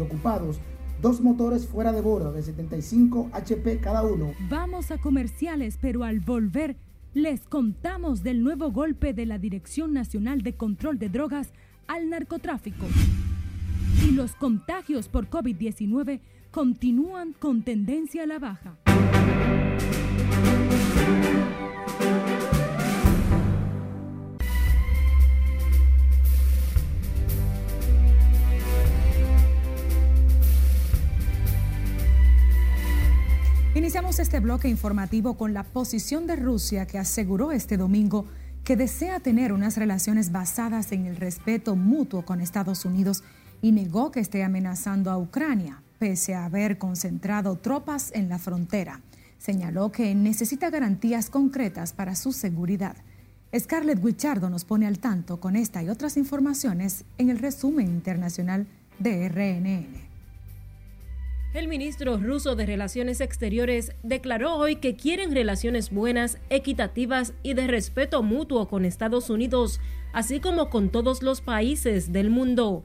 Ocupados 0.00 0.60
dos 1.00 1.20
motores 1.20 1.66
fuera 1.66 1.92
de 1.92 2.00
borda 2.00 2.32
de 2.32 2.42
75 2.42 3.30
HP 3.32 3.78
cada 3.78 4.02
uno. 4.02 4.32
Vamos 4.48 4.90
a 4.90 4.98
comerciales, 4.98 5.78
pero 5.80 6.04
al 6.04 6.20
volver 6.20 6.76
les 7.14 7.40
contamos 7.46 8.22
del 8.22 8.42
nuevo 8.42 8.70
golpe 8.70 9.12
de 9.12 9.26
la 9.26 9.38
Dirección 9.38 9.92
Nacional 9.92 10.42
de 10.42 10.54
Control 10.54 10.98
de 10.98 11.08
Drogas 11.08 11.52
al 11.88 12.08
narcotráfico. 12.08 12.86
Y 14.06 14.12
los 14.12 14.34
contagios 14.34 15.08
por 15.08 15.28
COVID-19 15.28 16.20
continúan 16.50 17.32
con 17.32 17.62
tendencia 17.62 18.22
a 18.24 18.26
la 18.26 18.38
baja. 18.38 18.76
Este 34.18 34.40
bloque 34.40 34.68
informativo 34.68 35.38
con 35.38 35.54
la 35.54 35.62
posición 35.62 36.26
de 36.26 36.36
Rusia 36.36 36.86
que 36.86 36.98
aseguró 36.98 37.52
este 37.52 37.78
domingo 37.78 38.26
que 38.64 38.76
desea 38.76 39.18
tener 39.20 39.52
unas 39.52 39.78
relaciones 39.78 40.30
basadas 40.30 40.92
en 40.92 41.06
el 41.06 41.16
respeto 41.16 41.74
mutuo 41.74 42.24
con 42.26 42.42
Estados 42.42 42.84
Unidos 42.84 43.24
y 43.62 43.72
negó 43.72 44.10
que 44.10 44.20
esté 44.20 44.44
amenazando 44.44 45.10
a 45.10 45.16
Ucrania, 45.16 45.82
pese 45.98 46.34
a 46.34 46.44
haber 46.44 46.76
concentrado 46.76 47.56
tropas 47.56 48.10
en 48.12 48.28
la 48.28 48.38
frontera. 48.38 49.00
Señaló 49.38 49.90
que 49.90 50.14
necesita 50.14 50.68
garantías 50.68 51.30
concretas 51.30 51.94
para 51.94 52.14
su 52.14 52.32
seguridad. 52.32 52.96
Scarlett 53.58 54.04
Guichardo 54.04 54.50
nos 54.50 54.64
pone 54.64 54.86
al 54.86 54.98
tanto 54.98 55.40
con 55.40 55.56
esta 55.56 55.82
y 55.82 55.88
otras 55.88 56.18
informaciones 56.18 57.04
en 57.16 57.30
el 57.30 57.38
resumen 57.38 57.86
internacional 57.86 58.66
de 58.98 59.28
RNN. 59.28 60.09
El 61.52 61.66
ministro 61.66 62.16
ruso 62.16 62.54
de 62.54 62.64
Relaciones 62.64 63.20
Exteriores 63.20 63.92
declaró 64.04 64.54
hoy 64.54 64.76
que 64.76 64.94
quieren 64.94 65.34
relaciones 65.34 65.90
buenas, 65.90 66.38
equitativas 66.48 67.34
y 67.42 67.54
de 67.54 67.66
respeto 67.66 68.22
mutuo 68.22 68.68
con 68.68 68.84
Estados 68.84 69.30
Unidos, 69.30 69.80
así 70.12 70.38
como 70.38 70.70
con 70.70 70.90
todos 70.90 71.24
los 71.24 71.40
países 71.40 72.12
del 72.12 72.30
mundo. 72.30 72.84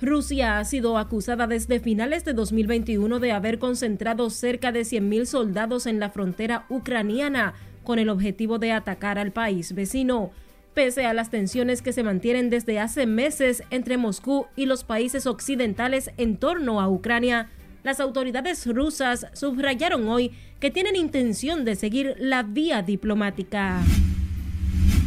Rusia 0.00 0.58
ha 0.58 0.64
sido 0.64 0.98
acusada 0.98 1.46
desde 1.46 1.78
finales 1.78 2.24
de 2.24 2.32
2021 2.32 3.20
de 3.20 3.30
haber 3.30 3.60
concentrado 3.60 4.30
cerca 4.30 4.72
de 4.72 4.80
100.000 4.80 5.26
soldados 5.26 5.86
en 5.86 6.00
la 6.00 6.10
frontera 6.10 6.66
ucraniana 6.68 7.54
con 7.84 8.00
el 8.00 8.08
objetivo 8.08 8.58
de 8.58 8.72
atacar 8.72 9.16
al 9.16 9.30
país 9.30 9.76
vecino. 9.76 10.32
Pese 10.74 11.06
a 11.06 11.14
las 11.14 11.30
tensiones 11.30 11.82
que 11.82 11.92
se 11.92 12.02
mantienen 12.02 12.50
desde 12.50 12.80
hace 12.80 13.06
meses 13.06 13.62
entre 13.70 13.96
Moscú 13.96 14.46
y 14.56 14.66
los 14.66 14.82
países 14.82 15.26
occidentales 15.28 16.10
en 16.16 16.36
torno 16.36 16.80
a 16.80 16.88
Ucrania, 16.88 17.48
las 17.82 18.00
autoridades 18.00 18.66
rusas 18.66 19.26
subrayaron 19.32 20.08
hoy 20.08 20.32
que 20.60 20.70
tienen 20.70 20.96
intención 20.96 21.64
de 21.64 21.76
seguir 21.76 22.14
la 22.18 22.42
vía 22.42 22.82
diplomática. 22.82 23.80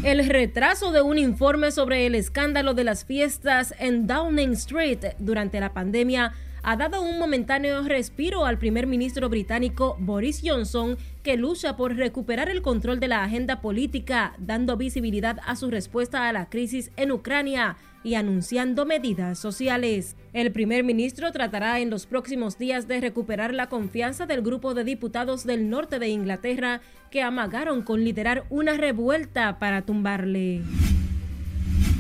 El 0.03 0.27
retraso 0.27 0.91
de 0.91 1.01
un 1.01 1.17
informe 1.17 1.72
sobre 1.72 2.05
el 2.05 2.15
escándalo 2.15 2.74
de 2.74 2.84
las 2.84 3.05
fiestas 3.05 3.74
en 3.79 4.05
Downing 4.05 4.51
Street 4.51 5.00
durante 5.17 5.60
la 5.60 5.74
pandemia 5.74 6.34
ha 6.62 6.75
dado 6.75 7.01
un 7.01 7.20
momentáneo 7.20 7.84
respiro 7.84 8.46
al 8.46 8.58
primer 8.58 8.88
ministro 8.88 9.29
británico 9.29 9.98
Boris 10.00 10.41
Johnson, 10.44 10.98
que 11.22 11.38
lucha 11.38 11.77
por 11.77 11.96
recuperar 11.96 12.50
el 12.50 12.63
control 12.63 13.00
de 13.00 13.08
la 13.08 13.24
agenda 13.24 13.62
política, 13.62 14.34
dando 14.39 14.75
visibilidad 14.75 15.39
a 15.46 15.55
su 15.55 15.70
respuesta 15.70 16.27
a 16.27 16.34
la 16.34 16.50
crisis 16.50 16.91
en 16.98 17.12
Ucrania 17.12 17.77
y 18.06 18.14
anunciando 18.14 18.86
medidas 18.86 19.40
sociales. 19.40 20.16
El 20.32 20.52
primer 20.52 20.84
ministro 20.84 21.32
tratará 21.32 21.80
en 21.80 21.90
los 21.90 22.06
próximos 22.06 22.60
días 22.60 22.88
de 22.88 23.02
recuperar 23.02 23.52
la 23.52 23.68
confianza 23.68 24.28
del 24.28 24.44
grupo 24.44 24.76
de 24.76 24.84
diputados 24.84 25.44
del 25.44 25.72
norte 25.72 25.98
de 25.98 26.10
Inglaterra 26.10 26.82
que 27.10 27.24
amagaron 27.24 27.82
con 27.82 28.04
liderar 28.04 28.46
una 28.52 28.78
revuelta 28.78 29.58
para 29.58 29.82
tumbarle. 29.82 30.62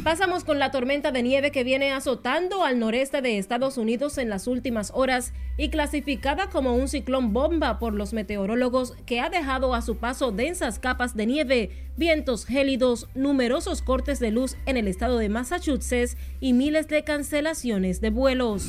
Pasamos 0.03 0.43
con 0.43 0.59
la 0.59 0.69
tormenta 0.69 1.11
de 1.11 1.23
nieve 1.23 1.51
que 1.51 1.63
viene 1.63 1.91
azotando 1.91 2.63
al 2.63 2.77
noreste 2.77 3.23
de 3.23 3.39
Estados 3.39 3.79
Unidos 3.79 4.19
en 4.19 4.29
las 4.29 4.45
últimas 4.45 4.91
horas 4.93 5.33
y 5.57 5.69
clasificada 5.69 6.49
como 6.51 6.75
un 6.75 6.87
ciclón 6.87 7.33
bomba 7.33 7.79
por 7.79 7.93
los 7.93 8.13
meteorólogos 8.13 8.93
que 9.07 9.19
ha 9.19 9.29
dejado 9.29 9.73
a 9.73 9.81
su 9.81 9.97
paso 9.97 10.31
densas 10.31 10.77
capas 10.77 11.15
de 11.15 11.25
nieve, 11.25 11.71
vientos 11.97 12.45
gélidos, 12.45 13.07
numerosos 13.15 13.81
cortes 13.81 14.19
de 14.19 14.29
luz 14.29 14.57
en 14.67 14.77
el 14.77 14.87
estado 14.87 15.17
de 15.17 15.29
Massachusetts 15.29 16.17
y 16.39 16.53
miles 16.53 16.87
de 16.87 17.03
cancelaciones 17.03 17.99
de 17.99 18.11
vuelos. 18.11 18.67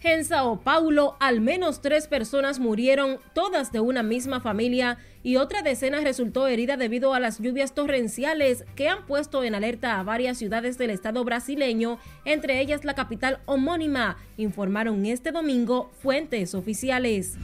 En 0.00 0.24
Sao 0.24 0.60
Paulo, 0.60 1.16
al 1.18 1.40
menos 1.40 1.82
tres 1.82 2.06
personas 2.06 2.60
murieron, 2.60 3.18
todas 3.34 3.72
de 3.72 3.80
una 3.80 4.02
misma 4.02 4.40
familia, 4.40 4.96
y 5.22 5.36
otra 5.36 5.62
decena 5.62 6.00
resultó 6.00 6.46
herida 6.46 6.76
debido 6.76 7.14
a 7.14 7.20
las 7.20 7.40
lluvias 7.40 7.74
torrenciales 7.74 8.64
que 8.76 8.88
han 8.88 9.06
puesto 9.06 9.44
en 9.44 9.54
alerta 9.54 9.98
a 9.98 10.04
varias 10.04 10.38
ciudades 10.38 10.78
del 10.78 10.90
estado 10.90 11.24
brasileño, 11.24 11.98
entre 12.24 12.60
ellas 12.60 12.84
la 12.84 12.94
capital 12.94 13.40
homónima, 13.44 14.16
informaron 14.36 15.04
este 15.04 15.30
domingo 15.30 15.90
fuentes 16.00 16.54
oficiales. 16.54 17.36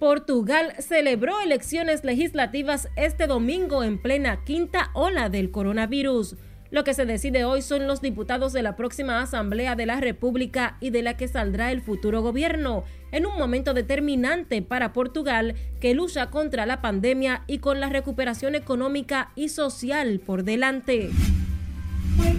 Portugal 0.00 0.72
celebró 0.78 1.40
elecciones 1.40 2.04
legislativas 2.04 2.88
este 2.96 3.26
domingo 3.26 3.84
en 3.84 4.00
plena 4.00 4.44
quinta 4.44 4.90
ola 4.94 5.28
del 5.28 5.50
coronavirus. 5.50 6.36
Lo 6.70 6.84
que 6.84 6.94
se 6.94 7.04
decide 7.04 7.44
hoy 7.44 7.62
son 7.62 7.88
los 7.88 8.00
diputados 8.00 8.52
de 8.52 8.62
la 8.62 8.76
próxima 8.76 9.20
Asamblea 9.20 9.74
de 9.74 9.86
la 9.86 10.00
República 10.00 10.76
y 10.80 10.90
de 10.90 11.02
la 11.02 11.16
que 11.16 11.26
saldrá 11.26 11.72
el 11.72 11.82
futuro 11.82 12.22
gobierno, 12.22 12.84
en 13.10 13.26
un 13.26 13.36
momento 13.36 13.74
determinante 13.74 14.62
para 14.62 14.92
Portugal 14.92 15.56
que 15.80 15.94
lucha 15.94 16.30
contra 16.30 16.66
la 16.66 16.80
pandemia 16.80 17.42
y 17.48 17.58
con 17.58 17.80
la 17.80 17.88
recuperación 17.88 18.54
económica 18.54 19.32
y 19.34 19.48
social 19.48 20.20
por 20.20 20.44
delante. 20.44 21.10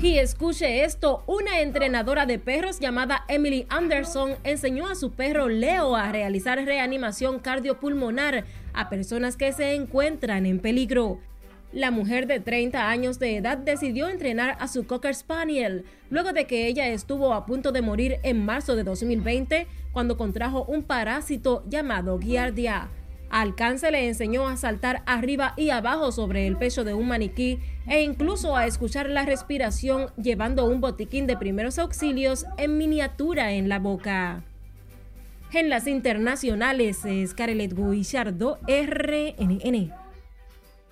Y 0.02 0.18
escuche 0.18 0.84
esto, 0.84 1.24
una 1.28 1.60
entrenadora 1.60 2.26
de 2.26 2.40
perros 2.40 2.80
llamada 2.80 3.24
Emily 3.28 3.68
Anderson 3.70 4.32
enseñó 4.44 4.88
a 4.88 4.96
su 4.96 5.12
perro 5.12 5.48
Leo 5.48 5.96
a 5.96 6.12
realizar 6.12 6.58
reanimación 6.66 7.38
cardiopulmonar 7.38 8.46
a 8.74 8.90
personas 8.90 9.38
que 9.38 9.52
se 9.52 9.76
encuentran 9.76 10.48
en 10.48 10.60
peligro. 10.60 11.20
La 11.74 11.90
mujer 11.90 12.28
de 12.28 12.42
30 12.42 12.90
años 12.90 13.18
de 13.18 13.38
edad 13.38 13.58
decidió 13.58 14.10
entrenar 14.10 14.58
a 14.60 14.68
su 14.68 14.86
Cocker 14.86 15.16
Spaniel 15.16 15.86
luego 16.10 16.34
de 16.34 16.46
que 16.46 16.68
ella 16.68 16.90
estuvo 16.90 17.34
a 17.34 17.46
punto 17.46 17.72
de 17.72 17.82
morir 17.82 18.20
en 18.24 18.44
marzo 18.44 18.76
de 18.76 18.84
2020 18.84 19.68
cuando 19.94 20.18
contrajo 20.18 20.66
un 20.66 20.84
parásito 20.84 21.64
llamado 21.70 22.20
Giardia. 22.20 22.90
Alcance 23.30 23.90
le 23.90 24.06
enseñó 24.06 24.50
a 24.50 24.58
saltar 24.58 25.02
arriba 25.06 25.54
y 25.56 25.70
abajo 25.70 26.12
sobre 26.12 26.46
el 26.46 26.58
pecho 26.58 26.84
de 26.84 26.94
un 26.94 27.08
maniquí 27.08 27.60
e 27.88 28.02
incluso 28.02 28.58
a 28.58 28.68
escuchar 28.68 29.10
la 29.10 29.24
respiración 29.24 30.08
llevando 30.22 30.66
un 30.66 30.82
botiquín 30.82 31.26
de 31.26 31.38
primeros 31.38 31.80
auxilios 31.80 32.46
en 32.58 32.78
miniatura 32.78 33.54
en 33.54 33.70
la 33.70 33.80
boca. 33.80 34.44
En 35.54 35.70
las 35.70 35.88
internacionales, 35.88 37.00
Scarlett 37.28 37.74
Guillardo, 37.74 38.60
RNN. 38.68 40.01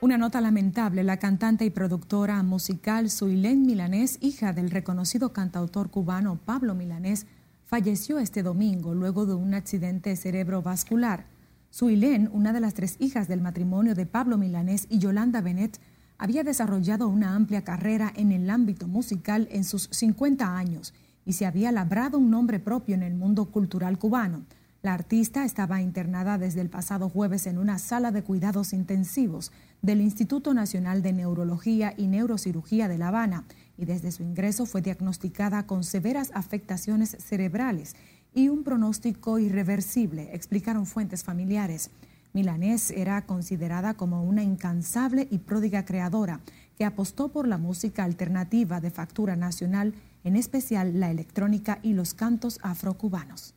Una 0.02 0.18
nota 0.18 0.40
lamentable, 0.40 1.04
la 1.04 1.18
cantante 1.18 1.66
y 1.66 1.72
productora 1.72 2.42
musical 2.42 3.10
Suilén 3.10 3.66
Milanés, 3.66 4.18
hija 4.22 4.54
del 4.54 4.72
reconocido 4.72 5.34
cantautor 5.34 5.90
cubano 5.90 6.38
Pablo 6.38 6.74
Milanés, 6.74 7.28
falleció 7.66 8.18
este 8.18 8.42
domingo 8.42 8.94
luego 8.96 9.26
de 9.26 9.34
un 9.34 9.54
accidente 9.54 10.16
cerebrovascular. 10.16 11.26
Suilén, 11.70 12.30
una 12.32 12.54
de 12.54 12.62
las 12.62 12.76
tres 12.76 12.96
hijas 13.00 13.28
del 13.28 13.42
matrimonio 13.42 13.94
de 13.94 14.06
Pablo 14.06 14.38
Milanés 14.38 14.88
y 14.90 15.00
Yolanda 15.00 15.42
Benet, 15.42 15.82
había 16.18 16.46
desarrollado 16.46 17.10
una 17.10 17.36
amplia 17.36 17.66
carrera 17.66 18.14
en 18.16 18.32
el 18.32 18.50
ámbito 18.50 18.88
musical 18.88 19.50
en 19.52 19.66
sus 19.66 19.90
50 19.92 20.58
años 20.58 20.94
y 21.26 21.34
se 21.34 21.46
había 21.46 21.74
labrado 21.74 22.20
un 22.20 22.32
nombre 22.32 22.62
propio 22.62 22.96
en 22.96 23.04
el 23.04 23.16
mundo 23.16 23.52
cultural 23.52 23.98
cubano. 23.98 24.46
La 24.82 24.94
artista 24.94 25.44
estaba 25.44 25.82
internada 25.82 26.38
desde 26.38 26.62
el 26.62 26.70
pasado 26.70 27.10
jueves 27.10 27.48
en 27.48 27.58
una 27.58 27.80
sala 27.80 28.12
de 28.12 28.24
cuidados 28.24 28.72
intensivos 28.72 29.52
del 29.82 30.00
Instituto 30.00 30.54
Nacional 30.54 31.02
de 31.02 31.12
Neurología 31.12 31.94
y 31.98 32.08
Neurocirugía 32.08 32.88
de 32.88 32.98
La 32.98 33.10
Habana 33.10 33.44
y 33.78 33.84
desde 33.84 34.14
su 34.14 34.24
ingreso 34.24 34.66
fue 34.66 34.82
diagnosticada 34.82 35.68
con 35.68 35.84
severas 35.84 36.32
afectaciones 36.34 37.18
cerebrales 37.20 37.98
y 38.34 38.48
un 38.48 38.64
pronóstico 38.64 39.38
irreversible, 39.38 40.30
explicaron 40.34 40.86
fuentes 40.86 41.26
familiares. 41.26 41.92
Milanés 42.32 42.92
era 42.92 43.26
considerada 43.26 43.96
como 43.96 44.24
una 44.24 44.44
incansable 44.44 45.28
y 45.30 45.40
pródiga 45.40 45.84
creadora 45.84 46.40
que 46.78 46.86
apostó 46.86 47.34
por 47.34 47.50
la 47.50 47.58
música 47.58 48.06
alternativa 48.06 48.80
de 48.80 48.92
factura 48.92 49.36
nacional, 49.36 49.94
en 50.24 50.38
especial 50.38 51.02
la 51.02 51.12
electrónica 51.12 51.80
y 51.84 51.92
los 51.92 52.14
cantos 52.14 52.60
afrocubanos. 52.62 53.56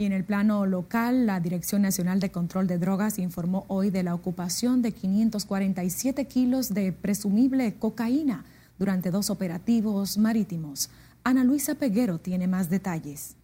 Y 0.00 0.06
en 0.06 0.12
el 0.12 0.24
plano 0.24 0.64
local, 0.64 1.26
la 1.26 1.40
Dirección 1.40 1.82
Nacional 1.82 2.20
de 2.20 2.30
Control 2.30 2.66
de 2.66 2.78
Drogas 2.78 3.18
informó 3.18 3.66
hoy 3.68 3.90
de 3.90 4.02
la 4.02 4.14
ocupación 4.14 4.80
de 4.80 4.92
547 4.92 6.24
kilos 6.24 6.72
de 6.72 6.90
presumible 6.90 7.74
cocaína 7.74 8.46
durante 8.78 9.10
dos 9.10 9.28
operativos 9.28 10.16
marítimos. 10.16 10.88
Ana 11.22 11.44
Luisa 11.44 11.74
Peguero 11.74 12.18
tiene 12.18 12.48
más 12.48 12.70
detalles. 12.70 13.36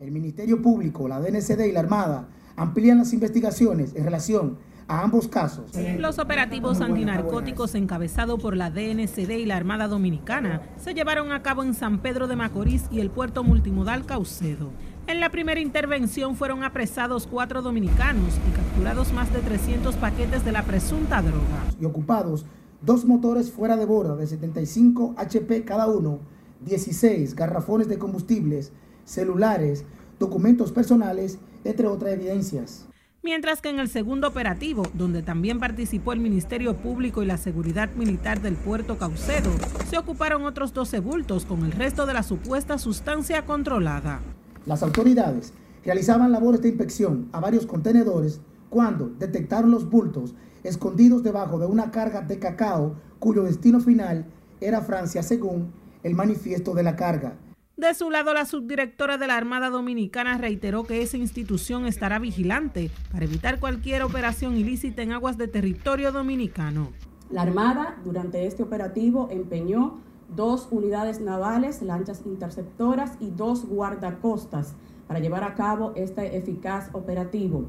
El 0.00 0.10
Ministerio 0.10 0.62
Público, 0.62 1.06
la 1.06 1.20
DNCD 1.20 1.66
y 1.66 1.72
la 1.72 1.80
Armada 1.80 2.28
amplían 2.56 2.96
las 2.96 3.12
investigaciones 3.12 3.94
en 3.94 4.04
relación 4.04 4.56
a 4.88 5.02
ambos 5.02 5.28
casos. 5.28 5.70
Los 5.98 6.18
operativos 6.18 6.80
antinarcóticos 6.80 7.74
encabezados 7.74 8.40
por 8.40 8.56
la 8.56 8.70
DNCD 8.70 9.32
y 9.32 9.44
la 9.44 9.58
Armada 9.58 9.86
Dominicana 9.86 10.62
se 10.78 10.94
llevaron 10.94 11.30
a 11.30 11.42
cabo 11.42 11.62
en 11.62 11.74
San 11.74 11.98
Pedro 11.98 12.26
de 12.26 12.36
Macorís 12.36 12.86
y 12.90 13.00
el 13.00 13.10
puerto 13.10 13.44
multimodal 13.44 14.06
Caucedo. 14.06 14.70
En 15.08 15.20
la 15.20 15.30
primera 15.30 15.58
intervención 15.58 16.36
fueron 16.36 16.64
apresados 16.64 17.26
cuatro 17.26 17.62
dominicanos 17.62 18.34
y 18.46 18.54
capturados 18.54 19.10
más 19.14 19.32
de 19.32 19.40
300 19.40 19.96
paquetes 19.96 20.44
de 20.44 20.52
la 20.52 20.64
presunta 20.64 21.22
droga. 21.22 21.64
Y 21.80 21.86
ocupados 21.86 22.44
dos 22.82 23.06
motores 23.06 23.50
fuera 23.50 23.78
de 23.78 23.86
borda 23.86 24.16
de 24.16 24.26
75 24.26 25.14
HP 25.16 25.64
cada 25.64 25.86
uno, 25.86 26.20
16 26.60 27.34
garrafones 27.34 27.88
de 27.88 27.96
combustibles, 27.96 28.70
celulares, 29.06 29.86
documentos 30.18 30.72
personales, 30.72 31.38
entre 31.64 31.86
otras 31.86 32.12
evidencias. 32.12 32.86
Mientras 33.22 33.62
que 33.62 33.70
en 33.70 33.78
el 33.78 33.88
segundo 33.88 34.28
operativo, 34.28 34.82
donde 34.92 35.22
también 35.22 35.58
participó 35.58 36.12
el 36.12 36.20
Ministerio 36.20 36.76
Público 36.76 37.22
y 37.22 37.26
la 37.26 37.38
Seguridad 37.38 37.88
Militar 37.94 38.42
del 38.42 38.56
puerto 38.56 38.98
Caucedo, 38.98 39.52
se 39.88 39.96
ocuparon 39.96 40.44
otros 40.44 40.74
12 40.74 41.00
bultos 41.00 41.46
con 41.46 41.64
el 41.64 41.72
resto 41.72 42.04
de 42.04 42.12
la 42.12 42.22
supuesta 42.22 42.76
sustancia 42.76 43.46
controlada. 43.46 44.20
Las 44.68 44.82
autoridades 44.82 45.54
realizaban 45.82 46.30
labores 46.30 46.60
de 46.60 46.68
inspección 46.68 47.30
a 47.32 47.40
varios 47.40 47.64
contenedores 47.64 48.42
cuando 48.68 49.08
detectaron 49.18 49.70
los 49.70 49.88
bultos 49.88 50.34
escondidos 50.62 51.22
debajo 51.22 51.58
de 51.58 51.64
una 51.64 51.90
carga 51.90 52.20
de 52.20 52.38
cacao 52.38 52.94
cuyo 53.18 53.44
destino 53.44 53.80
final 53.80 54.26
era 54.60 54.82
Francia 54.82 55.22
según 55.22 55.72
el 56.02 56.14
manifiesto 56.14 56.74
de 56.74 56.82
la 56.82 56.96
carga. 56.96 57.38
De 57.78 57.94
su 57.94 58.10
lado, 58.10 58.34
la 58.34 58.44
subdirectora 58.44 59.16
de 59.16 59.26
la 59.26 59.38
Armada 59.38 59.70
Dominicana 59.70 60.36
reiteró 60.36 60.84
que 60.84 61.00
esa 61.00 61.16
institución 61.16 61.86
estará 61.86 62.18
vigilante 62.18 62.90
para 63.10 63.24
evitar 63.24 63.60
cualquier 63.60 64.02
operación 64.02 64.54
ilícita 64.54 65.00
en 65.00 65.12
aguas 65.12 65.38
de 65.38 65.48
territorio 65.48 66.12
dominicano. 66.12 66.92
La 67.30 67.40
Armada 67.40 67.96
durante 68.04 68.46
este 68.46 68.62
operativo 68.62 69.28
empeñó 69.30 70.00
dos 70.34 70.68
unidades 70.70 71.20
navales, 71.20 71.82
lanchas 71.82 72.22
interceptoras 72.26 73.16
y 73.20 73.30
dos 73.30 73.66
guardacostas 73.66 74.74
para 75.06 75.20
llevar 75.20 75.44
a 75.44 75.54
cabo 75.54 75.92
este 75.96 76.36
eficaz 76.36 76.90
operativo. 76.92 77.66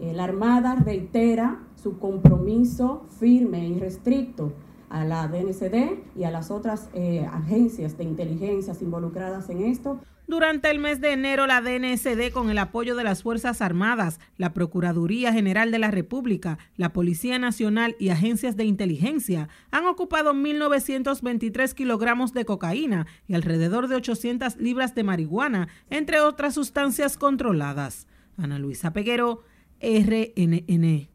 Eh, 0.00 0.12
la 0.14 0.24
Armada 0.24 0.74
reitera 0.76 1.60
su 1.74 1.98
compromiso 1.98 3.02
firme 3.18 3.68
y 3.68 3.78
restricto 3.78 4.52
a 4.88 5.04
la 5.04 5.28
DNCD 5.28 5.98
y 6.16 6.24
a 6.24 6.30
las 6.30 6.50
otras 6.50 6.88
eh, 6.94 7.26
agencias 7.26 7.98
de 7.98 8.04
inteligencia 8.04 8.74
involucradas 8.80 9.50
en 9.50 9.62
esto 9.62 9.98
Durante 10.28 10.70
el 10.70 10.78
mes 10.78 11.00
de 11.00 11.14
enero, 11.14 11.46
la 11.46 11.62
DNSD, 11.62 12.30
con 12.34 12.50
el 12.50 12.58
apoyo 12.58 12.94
de 12.94 13.02
las 13.02 13.22
Fuerzas 13.22 13.62
Armadas, 13.62 14.20
la 14.36 14.52
Procuraduría 14.52 15.32
General 15.32 15.70
de 15.70 15.78
la 15.78 15.90
República, 15.90 16.58
la 16.76 16.92
Policía 16.92 17.38
Nacional 17.38 17.96
y 17.98 18.10
agencias 18.10 18.54
de 18.54 18.66
inteligencia, 18.66 19.48
han 19.70 19.86
ocupado 19.86 20.34
1.923 20.34 21.72
kilogramos 21.72 22.34
de 22.34 22.44
cocaína 22.44 23.06
y 23.26 23.32
alrededor 23.36 23.88
de 23.88 23.96
800 23.96 24.58
libras 24.58 24.94
de 24.94 25.02
marihuana, 25.02 25.68
entre 25.88 26.20
otras 26.20 26.52
sustancias 26.52 27.16
controladas. 27.16 28.06
Ana 28.36 28.58
Luisa 28.58 28.92
Peguero, 28.92 29.44
RNN. 29.80 31.08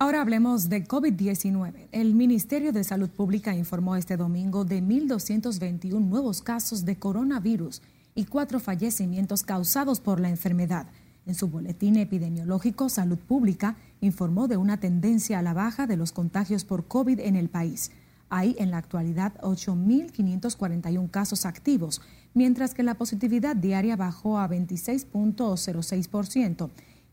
Ahora 0.00 0.22
hablemos 0.22 0.68
de 0.68 0.84
COVID-19. 0.84 1.86
El 1.92 2.14
Ministerio 2.16 2.72
de 2.72 2.82
Salud 2.82 3.10
Pública 3.10 3.54
informó 3.54 3.94
este 3.94 4.16
domingo 4.16 4.64
de 4.64 4.82
1.221 4.82 6.00
nuevos 6.00 6.42
casos 6.42 6.84
de 6.84 6.98
coronavirus 6.98 7.80
y 8.18 8.24
cuatro 8.24 8.58
fallecimientos 8.58 9.44
causados 9.44 10.00
por 10.00 10.18
la 10.18 10.28
enfermedad. 10.28 10.88
En 11.24 11.36
su 11.36 11.46
boletín 11.46 11.94
epidemiológico, 11.94 12.88
Salud 12.88 13.18
Pública 13.18 13.76
informó 14.00 14.48
de 14.48 14.56
una 14.56 14.78
tendencia 14.78 15.38
a 15.38 15.42
la 15.42 15.54
baja 15.54 15.86
de 15.86 15.96
los 15.96 16.10
contagios 16.10 16.64
por 16.64 16.88
COVID 16.88 17.20
en 17.20 17.36
el 17.36 17.48
país. 17.48 17.92
Hay 18.28 18.56
en 18.58 18.72
la 18.72 18.78
actualidad 18.78 19.34
8.541 19.42 21.08
casos 21.12 21.46
activos, 21.46 22.02
mientras 22.34 22.74
que 22.74 22.82
la 22.82 22.94
positividad 22.94 23.54
diaria 23.54 23.94
bajó 23.94 24.40
a 24.40 24.48
26.06%. 24.48 26.70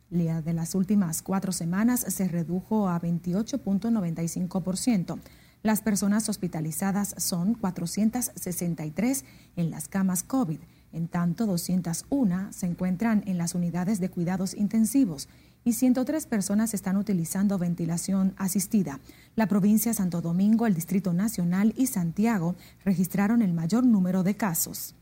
La 0.10 0.42
de 0.42 0.54
las 0.54 0.74
últimas 0.74 1.22
cuatro 1.22 1.52
semanas 1.52 2.00
se 2.00 2.28
redujo 2.28 2.90
a 2.90 3.00
28.95%. 3.00 5.20
Las 5.62 5.82
personas 5.82 6.30
hospitalizadas 6.30 7.14
son 7.20 7.54
463 7.54 9.24
en 9.56 9.70
las 9.70 9.88
camas 9.88 10.24
COVID 10.24 10.58
en 10.94 11.08
tanto, 11.08 11.46
201 11.46 12.54
se 12.54 12.66
encuentran 12.66 13.24
en 13.26 13.38
las 13.38 13.56
unidades 13.56 14.00
de 14.00 14.10
cuidados 14.10 14.54
intensivos 14.54 15.28
y 15.64 15.74
103 15.74 16.28
personas 16.28 16.74
están 16.74 16.96
utilizando 16.96 17.58
ventilación 17.58 18.34
asistida. 18.38 19.00
La 19.36 19.48
provincia 19.48 19.94
Santo 19.94 20.22
Domingo, 20.22 20.68
el 20.68 20.76
Distrito 20.76 21.12
Nacional 21.12 21.74
y 21.76 21.88
Santiago 21.88 22.56
registraron 22.86 23.42
el 23.42 23.54
mayor 23.54 23.86
número 23.86 24.24
de 24.24 24.36
casos. 24.36 24.96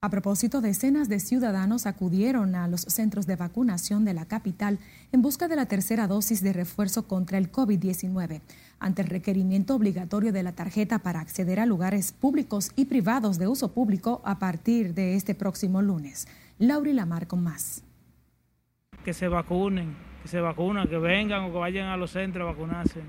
A 0.00 0.10
propósito, 0.10 0.60
decenas 0.60 1.08
de 1.08 1.18
ciudadanos 1.18 1.84
acudieron 1.84 2.54
a 2.54 2.68
los 2.68 2.82
centros 2.82 3.26
de 3.26 3.34
vacunación 3.34 4.04
de 4.04 4.14
la 4.14 4.26
capital 4.26 4.78
en 5.10 5.22
busca 5.22 5.48
de 5.48 5.56
la 5.56 5.66
tercera 5.66 6.06
dosis 6.06 6.40
de 6.40 6.52
refuerzo 6.52 7.08
contra 7.08 7.36
el 7.36 7.50
COVID-19, 7.50 8.40
ante 8.78 9.02
el 9.02 9.08
requerimiento 9.08 9.74
obligatorio 9.74 10.32
de 10.32 10.44
la 10.44 10.52
tarjeta 10.52 11.00
para 11.00 11.18
acceder 11.18 11.58
a 11.58 11.66
lugares 11.66 12.12
públicos 12.12 12.70
y 12.76 12.84
privados 12.84 13.40
de 13.40 13.48
uso 13.48 13.74
público 13.74 14.22
a 14.24 14.38
partir 14.38 14.94
de 14.94 15.16
este 15.16 15.34
próximo 15.34 15.82
lunes. 15.82 16.28
Lauri 16.60 16.92
Lamar 16.92 17.26
con 17.26 17.42
más. 17.42 17.82
Que 19.04 19.12
se 19.12 19.26
vacunen, 19.26 19.96
que 20.22 20.28
se 20.28 20.40
vacunen, 20.40 20.86
que 20.86 20.98
vengan 20.98 21.42
o 21.42 21.52
que 21.52 21.58
vayan 21.58 21.88
a 21.88 21.96
los 21.96 22.12
centros 22.12 22.48
a 22.48 22.52
vacunarse. 22.52 23.00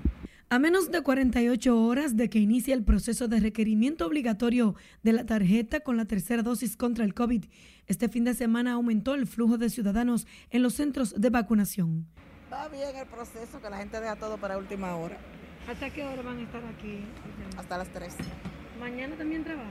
A 0.52 0.58
menos 0.58 0.90
de 0.90 1.00
48 1.00 1.80
horas 1.80 2.16
de 2.16 2.28
que 2.28 2.40
inicie 2.40 2.74
el 2.74 2.82
proceso 2.82 3.28
de 3.28 3.38
requerimiento 3.38 4.04
obligatorio 4.04 4.74
de 5.04 5.12
la 5.12 5.24
tarjeta 5.24 5.78
con 5.78 5.96
la 5.96 6.06
tercera 6.06 6.42
dosis 6.42 6.76
contra 6.76 7.04
el 7.04 7.14
COVID, 7.14 7.44
este 7.86 8.08
fin 8.08 8.24
de 8.24 8.34
semana 8.34 8.72
aumentó 8.72 9.14
el 9.14 9.28
flujo 9.28 9.58
de 9.58 9.70
ciudadanos 9.70 10.26
en 10.50 10.64
los 10.64 10.74
centros 10.74 11.14
de 11.16 11.30
vacunación. 11.30 12.04
Va 12.52 12.66
bien 12.66 12.96
el 12.96 13.06
proceso, 13.06 13.62
que 13.62 13.70
la 13.70 13.76
gente 13.76 14.00
deja 14.00 14.16
todo 14.16 14.38
para 14.38 14.58
última 14.58 14.96
hora. 14.96 15.18
¿Hasta 15.68 15.88
qué 15.90 16.02
hora 16.02 16.20
van 16.22 16.38
a 16.38 16.42
estar 16.42 16.64
aquí? 16.64 16.98
Hasta 17.56 17.78
las 17.78 17.88
3. 17.92 18.12
¿Mañana 18.80 19.14
también 19.14 19.44
trabajan? 19.44 19.70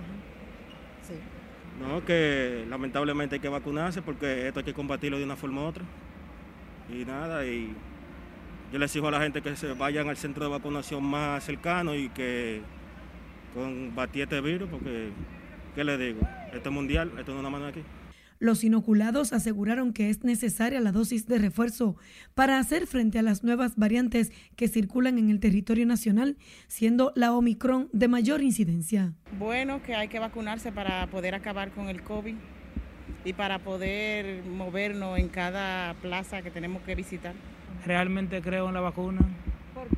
Sí. 1.06 1.16
No, 1.82 2.06
que 2.06 2.66
lamentablemente 2.70 3.36
hay 3.36 3.42
que 3.42 3.50
vacunarse 3.50 4.02
porque 4.02 4.48
esto 4.48 4.62
hay 4.62 4.66
que 4.66 4.74
combatirlo 4.74 5.18
de 5.18 5.26
una 5.26 5.36
forma 5.36 5.62
u 5.62 5.66
otra. 5.66 5.84
Y 6.90 7.04
nada, 7.04 7.46
y 7.46 7.76
yo 8.72 8.78
les 8.78 8.92
exijo 8.92 9.08
a 9.08 9.12
la 9.12 9.22
gente 9.22 9.42
que 9.42 9.56
se 9.56 9.74
vayan 9.74 10.10
al 10.10 10.18
centro 10.18 10.44
de 10.44 10.52
vacunación 10.52 11.04
más 11.04 11.44
cercano 11.44 11.96
y 11.96 12.10
que 12.10 12.62
combatir 13.54 14.24
este 14.24 14.42
virus, 14.42 14.70
porque, 14.70 15.10
¿qué 15.76 15.84
les 15.84 16.00
digo? 16.00 16.22
Esto 16.54 16.70
es 16.70 16.76
mundial, 16.76 17.12
esto 17.18 17.32
no 17.32 17.38
es 17.38 17.40
una 17.40 17.50
mano 17.50 17.68
aquí. 17.68 17.82
Los 18.38 18.64
inoculados 18.64 19.34
aseguraron 19.34 19.92
que 19.92 20.10
es 20.10 20.24
necesaria 20.24 20.80
la 20.80 20.94
dosis 20.94 21.28
de 21.28 21.40
refuerzo 21.40 21.98
para 22.36 22.58
hacer 22.58 22.88
frente 22.88 23.20
a 23.20 23.22
las 23.22 23.44
nuevas 23.44 23.76
variantes 23.76 24.32
que 24.56 24.70
circulan 24.70 25.18
en 25.18 25.30
el 25.30 25.42
territorio 25.42 25.86
nacional, 25.86 26.38
siendo 26.68 27.12
la 27.16 27.34
Omicron 27.34 27.90
de 27.92 28.08
mayor 28.08 28.42
incidencia. 28.42 29.14
Bueno, 29.38 29.84
que 29.84 29.94
hay 29.94 30.08
que 30.08 30.20
vacunarse 30.20 30.72
para 30.72 31.08
poder 31.08 31.36
acabar 31.36 31.72
con 31.72 31.90
el 31.90 32.02
COVID 32.02 32.36
y 33.26 33.34
para 33.34 33.60
poder 33.60 34.44
movernos 34.46 35.20
en 35.20 35.28
cada 35.28 35.96
plaza 35.96 36.42
que 36.42 36.52
tenemos 36.52 36.82
que 36.84 36.96
visitar 36.96 37.34
realmente 37.86 38.42
creo 38.42 38.68
en 38.68 38.74
la 38.74 38.82
vacuna. 38.82 39.20
¿Por 39.74 39.88
qué? 39.88 39.98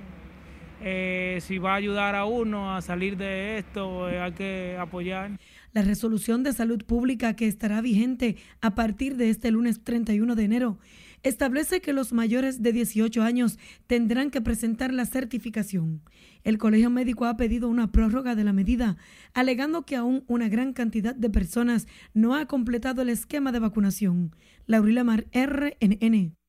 Eh, 0.84 1.40
si 1.42 1.60
va 1.60 1.74
a 1.74 1.76
ayudar 1.76 2.16
a 2.16 2.26
uno 2.26 2.76
a 2.76 2.82
salir 2.82 3.16
de 3.16 3.60
esto, 3.60 4.10
eh, 4.10 4.20
hay 4.20 4.32
que 4.32 4.78
apoyar. 4.80 5.38
La 5.74 5.84
resolución 5.84 6.44
de 6.44 6.54
salud 6.54 6.84
pública 6.84 7.36
que 7.36 7.48
estará 7.48 7.82
vigente 7.82 8.38
a 8.62 8.74
partir 8.74 9.16
de 9.16 9.30
este 9.30 9.52
lunes 9.52 9.84
31 9.84 10.36
de 10.36 10.44
enero 10.44 10.80
establece 11.24 11.82
que 11.82 11.94
los 11.94 12.14
mayores 12.14 12.62
de 12.64 12.74
18 12.74 13.22
años 13.22 13.60
tendrán 13.88 14.32
que 14.32 14.42
presentar 14.42 14.92
la 14.92 15.06
certificación. 15.06 16.02
El 16.44 16.58
Colegio 16.58 16.90
Médico 16.90 17.26
ha 17.26 17.38
pedido 17.38 17.70
una 17.70 17.92
prórroga 17.92 18.34
de 18.34 18.44
la 18.44 18.54
medida, 18.54 18.98
alegando 19.34 19.86
que 19.86 19.96
aún 19.96 20.24
una 20.28 20.50
gran 20.50 20.74
cantidad 20.74 21.14
de 21.14 21.30
personas 21.30 21.88
no 22.16 22.36
ha 22.36 22.48
completado 22.48 23.04
el 23.04 23.10
esquema 23.10 23.52
de 23.52 23.60
vacunación. 23.60 24.36
Laurila 24.66 25.04
Mar, 25.04 25.28
RNN. 25.32 26.41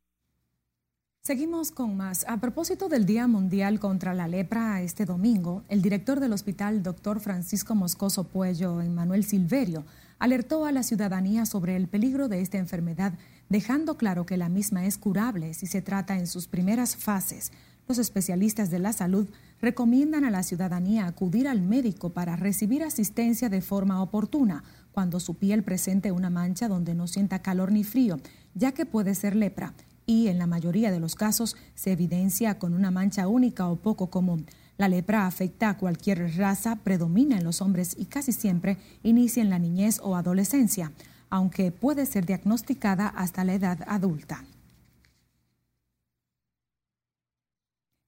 Seguimos 1.24 1.70
con 1.70 1.96
más. 1.96 2.24
A 2.26 2.38
propósito 2.38 2.88
del 2.88 3.06
Día 3.06 3.28
Mundial 3.28 3.78
contra 3.78 4.12
la 4.12 4.26
Lepra 4.26 4.82
este 4.82 5.04
domingo, 5.04 5.62
el 5.68 5.80
director 5.80 6.18
del 6.18 6.32
hospital, 6.32 6.82
doctor 6.82 7.20
Francisco 7.20 7.76
Moscoso 7.76 8.24
Puello, 8.24 8.80
Emmanuel 8.82 9.22
Silverio, 9.22 9.84
alertó 10.18 10.64
a 10.64 10.72
la 10.72 10.82
ciudadanía 10.82 11.46
sobre 11.46 11.76
el 11.76 11.86
peligro 11.86 12.26
de 12.26 12.40
esta 12.40 12.58
enfermedad, 12.58 13.12
dejando 13.48 13.96
claro 13.96 14.26
que 14.26 14.36
la 14.36 14.48
misma 14.48 14.84
es 14.84 14.98
curable 14.98 15.54
si 15.54 15.68
se 15.68 15.80
trata 15.80 16.18
en 16.18 16.26
sus 16.26 16.48
primeras 16.48 16.96
fases. 16.96 17.52
Los 17.86 17.98
especialistas 17.98 18.72
de 18.72 18.80
la 18.80 18.92
salud 18.92 19.28
recomiendan 19.60 20.24
a 20.24 20.30
la 20.32 20.42
ciudadanía 20.42 21.06
acudir 21.06 21.46
al 21.46 21.62
médico 21.62 22.10
para 22.10 22.34
recibir 22.34 22.82
asistencia 22.82 23.48
de 23.48 23.60
forma 23.60 24.02
oportuna 24.02 24.64
cuando 24.90 25.20
su 25.20 25.36
piel 25.36 25.62
presente 25.62 26.10
una 26.10 26.30
mancha 26.30 26.66
donde 26.66 26.96
no 26.96 27.06
sienta 27.06 27.42
calor 27.42 27.70
ni 27.70 27.84
frío, 27.84 28.16
ya 28.56 28.72
que 28.72 28.86
puede 28.86 29.14
ser 29.14 29.36
lepra 29.36 29.72
y 30.06 30.28
en 30.28 30.38
la 30.38 30.46
mayoría 30.46 30.90
de 30.90 31.00
los 31.00 31.14
casos 31.14 31.56
se 31.74 31.92
evidencia 31.92 32.58
con 32.58 32.74
una 32.74 32.90
mancha 32.90 33.28
única 33.28 33.68
o 33.68 33.76
poco 33.76 34.08
común. 34.08 34.46
La 34.78 34.88
lepra 34.88 35.26
afecta 35.26 35.68
a 35.68 35.78
cualquier 35.78 36.36
raza, 36.36 36.76
predomina 36.76 37.36
en 37.36 37.44
los 37.44 37.60
hombres 37.60 37.94
y 37.98 38.06
casi 38.06 38.32
siempre 38.32 38.78
inicia 39.02 39.42
en 39.42 39.50
la 39.50 39.58
niñez 39.58 40.00
o 40.02 40.16
adolescencia, 40.16 40.92
aunque 41.30 41.70
puede 41.70 42.06
ser 42.06 42.26
diagnosticada 42.26 43.08
hasta 43.08 43.44
la 43.44 43.54
edad 43.54 43.78
adulta. 43.86 44.44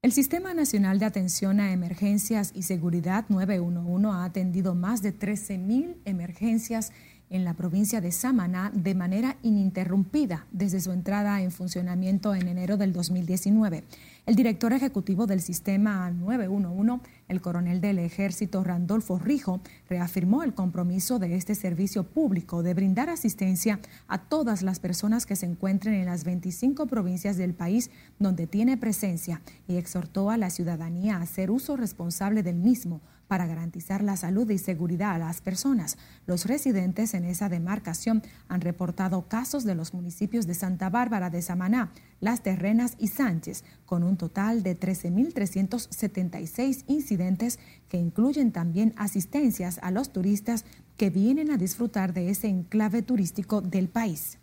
El 0.05 0.13
Sistema 0.13 0.53
Nacional 0.53 0.99
de 0.99 1.07
Atención 1.07 1.61
a 1.61 1.73
Emergencias 1.73 2.53
y 2.55 2.65
Seguridad 2.65 3.25
911 3.31 4.09
ha 4.11 4.25
atendido 4.25 4.75
más 4.75 5.01
de 5.01 5.19
13.000 5.19 5.97
emergencias 6.05 6.93
en 7.35 7.45
la 7.45 7.55
provincia 7.55 8.01
de 8.01 8.13
Samaná 8.13 8.71
de 8.73 8.95
manera 8.95 9.39
ininterrumpida 9.43 10.47
desde 10.53 10.81
su 10.81 10.93
entrada 10.93 11.43
en 11.43 11.51
funcionamiento 11.51 12.33
en 12.33 12.47
enero 12.47 12.77
del 12.77 12.93
2019. 12.93 13.83
El 14.25 14.37
director 14.37 14.73
ejecutivo 14.73 15.27
del 15.27 15.41
sistema 15.41 16.09
911, 16.13 17.05
el 17.27 17.41
coronel 17.41 17.81
del 17.81 17.99
ejército 17.99 18.63
Randolfo 18.63 19.19
Rijo, 19.19 19.61
reafirmó 19.89 20.45
el 20.45 20.55
compromiso 20.55 21.19
de 21.19 21.35
este 21.35 21.57
servicio 21.57 22.05
público 22.05 22.63
de 22.63 22.73
brindar 22.73 23.11
asistencia 23.11 23.81
a 24.07 24.19
todas 24.19 24.63
las 24.63 24.79
personas 24.79 25.27
que 25.27 25.35
se 25.35 25.47
encuentren 25.47 25.95
en 25.95 26.07
las 26.07 26.23
25 26.23 26.87
provincias 26.87 27.37
del 27.37 27.53
país 27.53 27.91
donde 28.21 28.47
tiene 28.47 28.77
presencia 28.77 29.43
y 29.67 29.75
exhortó 29.75 30.31
a 30.31 30.37
la 30.37 30.51
ciudadanía 30.51 31.17
a 31.17 31.23
hacer 31.23 31.51
uso 31.51 31.77
responsable 31.77 32.45
del 32.45 32.57
mismo 32.57 33.01
para 33.29 33.47
garantizar 33.47 34.03
la 34.03 34.17
salud 34.17 34.51
y 34.51 34.59
seguridad 34.59 35.13
a 35.13 35.19
las 35.19 35.41
personas. 35.41 35.97
Los 36.27 36.47
residentes 36.47 37.15
en 37.15 37.25
esa 37.25 37.49
demarcación 37.49 38.23
han 38.49 38.61
reportado 38.61 39.29
casos 39.29 39.65
de 39.65 39.75
los 39.75 39.95
municipios 39.95 40.47
de 40.47 40.55
Santa 40.55 40.91
Bárbara 40.91 41.31
de 41.31 41.43
Samaná, 41.43 41.93
Las 42.21 42.43
Terrenas 42.43 42.95
y 42.99 43.09
Sánchez, 43.09 43.65
con 43.87 44.03
un 44.03 44.17
total 44.17 44.63
de 44.63 44.79
13.376 44.79 46.85
incidentes 46.87 47.59
que 47.89 47.99
incluyen 47.99 48.53
también 48.53 48.95
asistencias 48.97 49.79
a 49.83 49.91
los 49.91 50.13
turistas 50.13 50.65
que 50.97 51.11
vienen 51.11 51.51
a 51.51 51.57
disfrutar 51.57 52.13
de 52.13 52.31
ese 52.31 52.47
enclave 52.49 53.03
turístico 53.03 53.61
del 53.61 53.89
país 53.89 54.39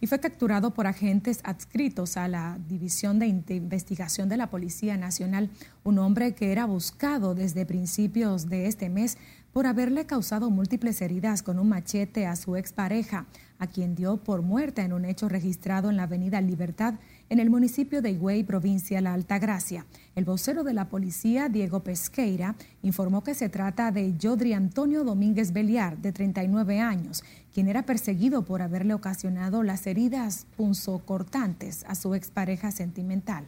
y 0.00 0.06
fue 0.06 0.20
capturado 0.20 0.72
por 0.72 0.86
agentes 0.86 1.40
adscritos 1.44 2.16
a 2.16 2.28
la 2.28 2.58
División 2.68 3.18
de 3.18 3.26
Investigación 3.26 4.28
de 4.28 4.36
la 4.36 4.50
Policía 4.50 4.96
Nacional, 4.96 5.50
un 5.84 5.98
hombre 5.98 6.34
que 6.34 6.52
era 6.52 6.66
buscado 6.66 7.34
desde 7.34 7.66
principios 7.66 8.48
de 8.48 8.66
este 8.66 8.88
mes 8.88 9.18
por 9.52 9.66
haberle 9.66 10.06
causado 10.06 10.50
múltiples 10.50 11.00
heridas 11.02 11.42
con 11.42 11.58
un 11.58 11.68
machete 11.70 12.26
a 12.26 12.36
su 12.36 12.56
expareja, 12.56 13.26
a 13.58 13.66
quien 13.66 13.94
dio 13.94 14.18
por 14.18 14.42
muerta 14.42 14.84
en 14.84 14.92
un 14.92 15.04
hecho 15.04 15.28
registrado 15.28 15.90
en 15.90 15.96
la 15.96 16.04
avenida 16.04 16.40
Libertad 16.40 16.94
en 17.30 17.40
el 17.40 17.50
municipio 17.50 18.00
de 18.00 18.10
Higüey, 18.12 18.42
provincia 18.42 19.00
La 19.00 19.12
Altagracia. 19.12 19.84
El 20.14 20.24
vocero 20.24 20.64
de 20.64 20.72
la 20.72 20.88
policía, 20.88 21.48
Diego 21.48 21.80
Pesqueira, 21.80 22.54
informó 22.82 23.22
que 23.22 23.34
se 23.34 23.48
trata 23.48 23.92
de 23.92 24.16
Yodri 24.16 24.54
Antonio 24.54 25.04
Domínguez 25.04 25.52
Beliar, 25.52 25.98
de 25.98 26.12
39 26.12 26.80
años, 26.80 27.22
quien 27.52 27.68
era 27.68 27.82
perseguido 27.82 28.42
por 28.44 28.62
haberle 28.62 28.94
ocasionado 28.94 29.62
las 29.62 29.86
heridas 29.86 30.46
punzocortantes 30.56 31.84
a 31.86 31.94
su 31.94 32.14
expareja 32.14 32.70
sentimental. 32.70 33.44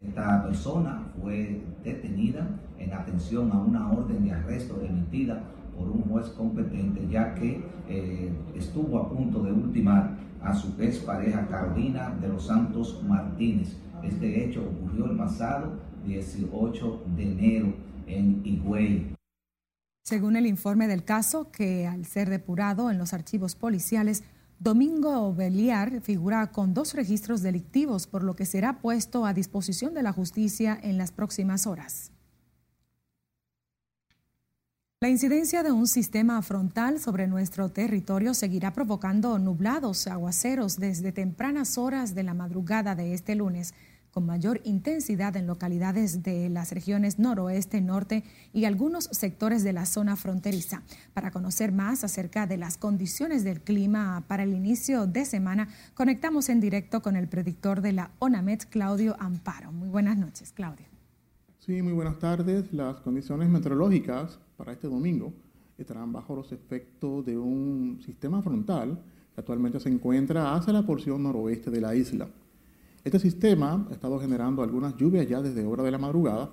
Esta 0.00 0.44
persona 0.44 1.12
fue 1.20 1.62
detenida 1.82 2.48
en 2.78 2.92
atención 2.92 3.50
a 3.52 3.58
una 3.58 3.90
orden 3.90 4.24
de 4.24 4.32
arresto 4.32 4.80
emitida 4.82 5.42
por 5.76 5.88
un 5.88 6.02
juez 6.02 6.28
competente, 6.28 7.06
ya 7.10 7.34
que 7.34 7.64
eh, 7.88 8.32
estuvo 8.54 8.98
a 8.98 9.08
punto 9.08 9.42
de 9.42 9.52
ultimar 9.52 10.16
a 10.44 10.54
su 10.54 10.74
ex 10.78 10.98
pareja 10.98 11.46
Carolina 11.48 12.16
de 12.20 12.28
los 12.28 12.46
Santos 12.46 13.02
Martínez. 13.06 13.76
Este 14.02 14.44
hecho 14.44 14.62
ocurrió 14.62 15.06
el 15.06 15.16
pasado 15.16 15.72
18 16.04 17.04
de 17.16 17.22
enero 17.22 17.74
en 18.06 18.42
Higüey. 18.44 19.14
Según 20.04 20.36
el 20.36 20.46
informe 20.46 20.86
del 20.86 21.04
caso, 21.04 21.50
que 21.50 21.86
al 21.86 22.04
ser 22.04 22.28
depurado 22.28 22.90
en 22.90 22.98
los 22.98 23.14
archivos 23.14 23.54
policiales, 23.54 24.22
Domingo 24.58 25.34
Beliar 25.34 26.00
figura 26.00 26.52
con 26.52 26.74
dos 26.74 26.94
registros 26.94 27.42
delictivos, 27.42 28.06
por 28.06 28.22
lo 28.22 28.36
que 28.36 28.46
será 28.46 28.80
puesto 28.80 29.26
a 29.26 29.34
disposición 29.34 29.94
de 29.94 30.02
la 30.02 30.12
justicia 30.12 30.78
en 30.82 30.98
las 30.98 31.10
próximas 31.10 31.66
horas. 31.66 32.13
La 35.04 35.10
incidencia 35.10 35.62
de 35.62 35.70
un 35.70 35.86
sistema 35.86 36.40
frontal 36.40 36.98
sobre 36.98 37.26
nuestro 37.26 37.68
territorio 37.68 38.32
seguirá 38.32 38.72
provocando 38.72 39.38
nublados, 39.38 40.06
aguaceros 40.06 40.78
desde 40.78 41.12
tempranas 41.12 41.76
horas 41.76 42.14
de 42.14 42.22
la 42.22 42.32
madrugada 42.32 42.94
de 42.94 43.12
este 43.12 43.34
lunes, 43.34 43.74
con 44.10 44.24
mayor 44.24 44.62
intensidad 44.64 45.36
en 45.36 45.46
localidades 45.46 46.22
de 46.22 46.48
las 46.48 46.72
regiones 46.72 47.18
noroeste, 47.18 47.82
norte 47.82 48.24
y 48.54 48.64
algunos 48.64 49.10
sectores 49.12 49.62
de 49.62 49.74
la 49.74 49.84
zona 49.84 50.16
fronteriza. 50.16 50.82
Para 51.12 51.30
conocer 51.30 51.70
más 51.70 52.02
acerca 52.02 52.46
de 52.46 52.56
las 52.56 52.78
condiciones 52.78 53.44
del 53.44 53.60
clima 53.60 54.24
para 54.26 54.44
el 54.44 54.54
inicio 54.54 55.06
de 55.06 55.26
semana, 55.26 55.68
conectamos 55.92 56.48
en 56.48 56.60
directo 56.60 57.02
con 57.02 57.16
el 57.16 57.28
predictor 57.28 57.82
de 57.82 57.92
la 57.92 58.10
ONAMET, 58.20 58.70
Claudio 58.70 59.16
Amparo. 59.18 59.70
Muy 59.70 59.90
buenas 59.90 60.16
noches, 60.16 60.52
Claudio. 60.52 60.93
Sí, 61.64 61.80
muy 61.80 61.94
buenas 61.94 62.18
tardes. 62.18 62.70
Las 62.74 63.00
condiciones 63.00 63.48
meteorológicas 63.48 64.38
para 64.58 64.72
este 64.72 64.86
domingo 64.86 65.32
estarán 65.78 66.12
bajo 66.12 66.36
los 66.36 66.52
efectos 66.52 67.24
de 67.24 67.38
un 67.38 68.02
sistema 68.04 68.42
frontal 68.42 69.00
que 69.34 69.40
actualmente 69.40 69.80
se 69.80 69.88
encuentra 69.88 70.54
hacia 70.54 70.74
la 70.74 70.84
porción 70.84 71.22
noroeste 71.22 71.70
de 71.70 71.80
la 71.80 71.94
isla. 71.94 72.28
Este 73.02 73.18
sistema 73.18 73.86
ha 73.88 73.94
estado 73.94 74.20
generando 74.20 74.62
algunas 74.62 74.94
lluvias 74.98 75.26
ya 75.26 75.40
desde 75.40 75.64
hora 75.64 75.82
de 75.82 75.90
la 75.90 75.96
madrugada 75.96 76.50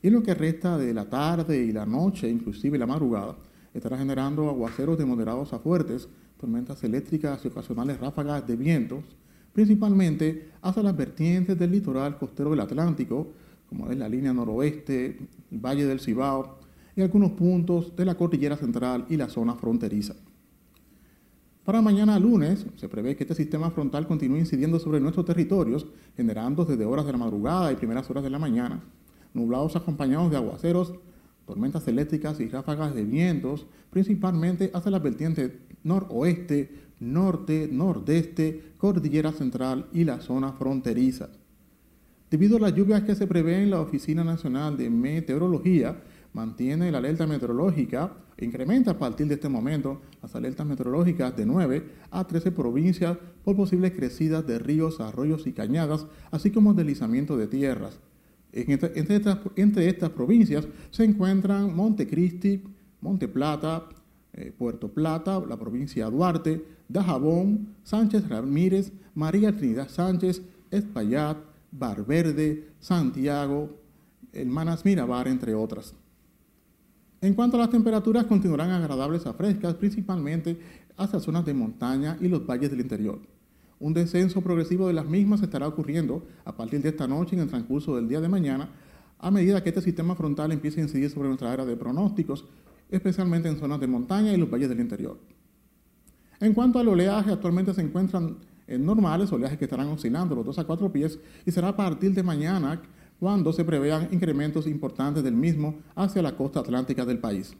y 0.00 0.06
en 0.06 0.14
lo 0.14 0.22
que 0.22 0.32
resta 0.32 0.78
de 0.78 0.94
la 0.94 1.10
tarde 1.10 1.58
y 1.64 1.72
la 1.72 1.84
noche, 1.84 2.30
inclusive 2.30 2.78
la 2.78 2.86
madrugada, 2.86 3.34
estará 3.74 3.98
generando 3.98 4.48
aguaceros 4.48 4.96
de 4.96 5.04
moderados 5.04 5.52
a 5.52 5.58
fuertes, 5.58 6.08
tormentas 6.38 6.84
eléctricas 6.84 7.44
y 7.44 7.48
ocasionales 7.48 7.98
ráfagas 7.98 8.46
de 8.46 8.54
vientos, 8.54 9.02
principalmente 9.52 10.52
hacia 10.62 10.84
las 10.84 10.96
vertientes 10.96 11.58
del 11.58 11.72
litoral 11.72 12.16
costero 12.16 12.50
del 12.50 12.60
Atlántico, 12.60 13.41
como 13.72 13.90
es 13.90 13.96
la 13.96 14.06
línea 14.06 14.34
noroeste, 14.34 15.16
Valle 15.50 15.86
del 15.86 15.98
Cibao 15.98 16.58
y 16.94 17.00
algunos 17.00 17.32
puntos 17.32 17.96
de 17.96 18.04
la 18.04 18.16
cordillera 18.16 18.54
central 18.54 19.06
y 19.08 19.16
la 19.16 19.30
zona 19.30 19.54
fronteriza. 19.54 20.14
Para 21.64 21.80
mañana 21.80 22.18
lunes 22.18 22.66
se 22.76 22.88
prevé 22.90 23.16
que 23.16 23.24
este 23.24 23.34
sistema 23.34 23.70
frontal 23.70 24.06
continúe 24.06 24.36
incidiendo 24.36 24.78
sobre 24.78 25.00
nuestros 25.00 25.24
territorios, 25.24 25.86
generando 26.14 26.66
desde 26.66 26.84
horas 26.84 27.06
de 27.06 27.12
la 27.12 27.18
madrugada 27.18 27.72
y 27.72 27.76
primeras 27.76 28.10
horas 28.10 28.22
de 28.24 28.28
la 28.28 28.38
mañana, 28.38 28.82
nublados 29.32 29.74
acompañados 29.74 30.30
de 30.30 30.36
aguaceros, 30.36 30.92
tormentas 31.46 31.88
eléctricas 31.88 32.40
y 32.40 32.48
ráfagas 32.48 32.94
de 32.94 33.04
vientos, 33.04 33.64
principalmente 33.88 34.70
hacia 34.74 34.90
la 34.90 34.98
vertiente 34.98 35.60
noroeste, 35.82 36.70
norte, 37.00 37.70
nordeste, 37.72 38.74
cordillera 38.76 39.32
central 39.32 39.86
y 39.94 40.04
la 40.04 40.20
zona 40.20 40.52
fronteriza. 40.52 41.30
Debido 42.32 42.56
a 42.56 42.60
las 42.60 42.74
lluvias 42.74 43.02
que 43.02 43.14
se 43.14 43.26
prevén, 43.26 43.68
la 43.68 43.82
Oficina 43.82 44.24
Nacional 44.24 44.78
de 44.78 44.88
Meteorología 44.88 46.00
mantiene 46.32 46.90
la 46.90 46.96
alerta 46.96 47.26
meteorológica 47.26 48.10
e 48.38 48.46
incrementa 48.46 48.92
a 48.92 48.98
partir 48.98 49.26
de 49.26 49.34
este 49.34 49.50
momento 49.50 50.00
las 50.22 50.34
alertas 50.34 50.66
meteorológicas 50.66 51.36
de 51.36 51.44
9 51.44 51.84
a 52.10 52.26
13 52.26 52.52
provincias 52.52 53.18
por 53.44 53.54
posibles 53.54 53.92
crecidas 53.92 54.46
de 54.46 54.58
ríos, 54.58 54.98
arroyos 54.98 55.46
y 55.46 55.52
cañadas, 55.52 56.06
así 56.30 56.50
como 56.50 56.72
deslizamiento 56.72 57.36
de 57.36 57.48
tierras. 57.48 58.00
Entre, 58.50 58.92
estas, 58.96 60.10
provincias 60.12 60.66
se 60.90 61.04
encuentran 61.04 61.76
Montecristi, 61.76 62.62
Monte 63.02 63.28
Plata, 63.28 63.90
eh, 64.32 64.54
Puerto 64.56 64.88
Plata, 64.88 65.38
la 65.46 65.58
provincia 65.58 66.08
Duarte, 66.08 66.64
Dajabón, 66.88 67.74
Sánchez 67.82 68.26
Ramírez, 68.26 68.90
María 69.14 69.54
Trinidad 69.54 69.90
Sánchez, 69.90 70.40
Espaillat, 70.70 71.51
Verde, 71.72 72.68
Santiago, 72.80 73.70
Hermanas 74.32 74.84
Mirabar, 74.84 75.26
entre 75.26 75.54
otras. 75.54 75.94
En 77.20 77.34
cuanto 77.34 77.56
a 77.56 77.60
las 77.60 77.70
temperaturas, 77.70 78.24
continuarán 78.26 78.70
agradables 78.70 79.26
a 79.26 79.32
frescas, 79.32 79.74
principalmente 79.74 80.58
hacia 80.96 81.20
zonas 81.20 81.44
de 81.44 81.54
montaña 81.54 82.16
y 82.20 82.28
los 82.28 82.46
valles 82.46 82.70
del 82.70 82.80
interior. 82.80 83.20
Un 83.78 83.94
descenso 83.94 84.40
progresivo 84.42 84.86
de 84.86 84.92
las 84.92 85.06
mismas 85.06 85.42
estará 85.42 85.66
ocurriendo 85.66 86.26
a 86.44 86.56
partir 86.56 86.82
de 86.82 86.90
esta 86.90 87.08
noche 87.08 87.34
en 87.34 87.42
el 87.42 87.48
transcurso 87.48 87.96
del 87.96 88.08
día 88.08 88.20
de 88.20 88.28
mañana, 88.28 88.70
a 89.18 89.30
medida 89.30 89.62
que 89.62 89.70
este 89.70 89.82
sistema 89.82 90.14
frontal 90.14 90.52
empiece 90.52 90.80
a 90.80 90.84
incidir 90.84 91.10
sobre 91.10 91.28
nuestra 91.28 91.52
área 91.52 91.64
de 91.64 91.76
pronósticos, 91.76 92.44
especialmente 92.90 93.48
en 93.48 93.58
zonas 93.58 93.80
de 93.80 93.86
montaña 93.86 94.32
y 94.32 94.36
los 94.36 94.50
valles 94.50 94.68
del 94.68 94.80
interior. 94.80 95.18
En 96.40 96.54
cuanto 96.54 96.80
al 96.80 96.88
oleaje, 96.88 97.30
actualmente 97.30 97.72
se 97.72 97.82
encuentran 97.82 98.24
en 98.24 98.51
normales, 98.78 99.32
oleajes 99.32 99.58
que 99.58 99.64
estarán 99.64 99.88
oscilando 99.88 100.34
los 100.34 100.44
2 100.44 100.58
a 100.58 100.64
4 100.64 100.92
pies 100.92 101.18
y 101.44 101.50
será 101.50 101.68
a 101.68 101.76
partir 101.76 102.12
de 102.14 102.22
mañana 102.22 102.80
cuando 103.18 103.52
se 103.52 103.64
prevean 103.64 104.08
incrementos 104.10 104.66
importantes 104.66 105.22
del 105.22 105.34
mismo 105.34 105.76
hacia 105.94 106.22
la 106.22 106.36
costa 106.36 106.60
atlántica 106.60 107.04
del 107.04 107.18
país. 107.18 107.54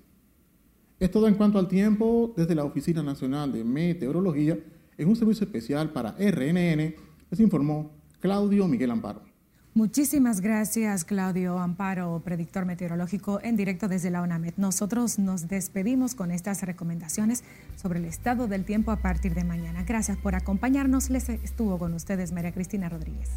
Es 0.98 1.10
todo 1.10 1.26
en 1.28 1.34
cuanto 1.34 1.58
al 1.58 1.68
tiempo 1.68 2.32
desde 2.36 2.54
la 2.54 2.64
Oficina 2.64 3.02
Nacional 3.02 3.52
de 3.52 3.64
Meteorología 3.64 4.58
en 4.96 5.08
un 5.08 5.16
servicio 5.16 5.44
especial 5.44 5.90
para 5.90 6.16
RNN, 6.18 6.94
les 7.30 7.40
informó 7.40 7.90
Claudio 8.20 8.68
Miguel 8.68 8.90
Amparo. 8.90 9.31
Muchísimas 9.74 10.42
gracias, 10.42 11.06
Claudio 11.06 11.58
Amparo, 11.58 12.20
predictor 12.22 12.66
meteorológico 12.66 13.40
en 13.42 13.56
directo 13.56 13.88
desde 13.88 14.10
la 14.10 14.20
UNAMED. 14.20 14.52
Nosotros 14.58 15.18
nos 15.18 15.48
despedimos 15.48 16.14
con 16.14 16.30
estas 16.30 16.60
recomendaciones 16.62 17.42
sobre 17.76 17.98
el 17.98 18.04
estado 18.04 18.48
del 18.48 18.66
tiempo 18.66 18.90
a 18.90 18.96
partir 18.96 19.34
de 19.34 19.44
mañana. 19.44 19.82
Gracias 19.84 20.18
por 20.18 20.34
acompañarnos. 20.34 21.08
Les 21.08 21.26
estuvo 21.30 21.78
con 21.78 21.94
ustedes 21.94 22.32
María 22.32 22.52
Cristina 22.52 22.90
Rodríguez. 22.90 23.30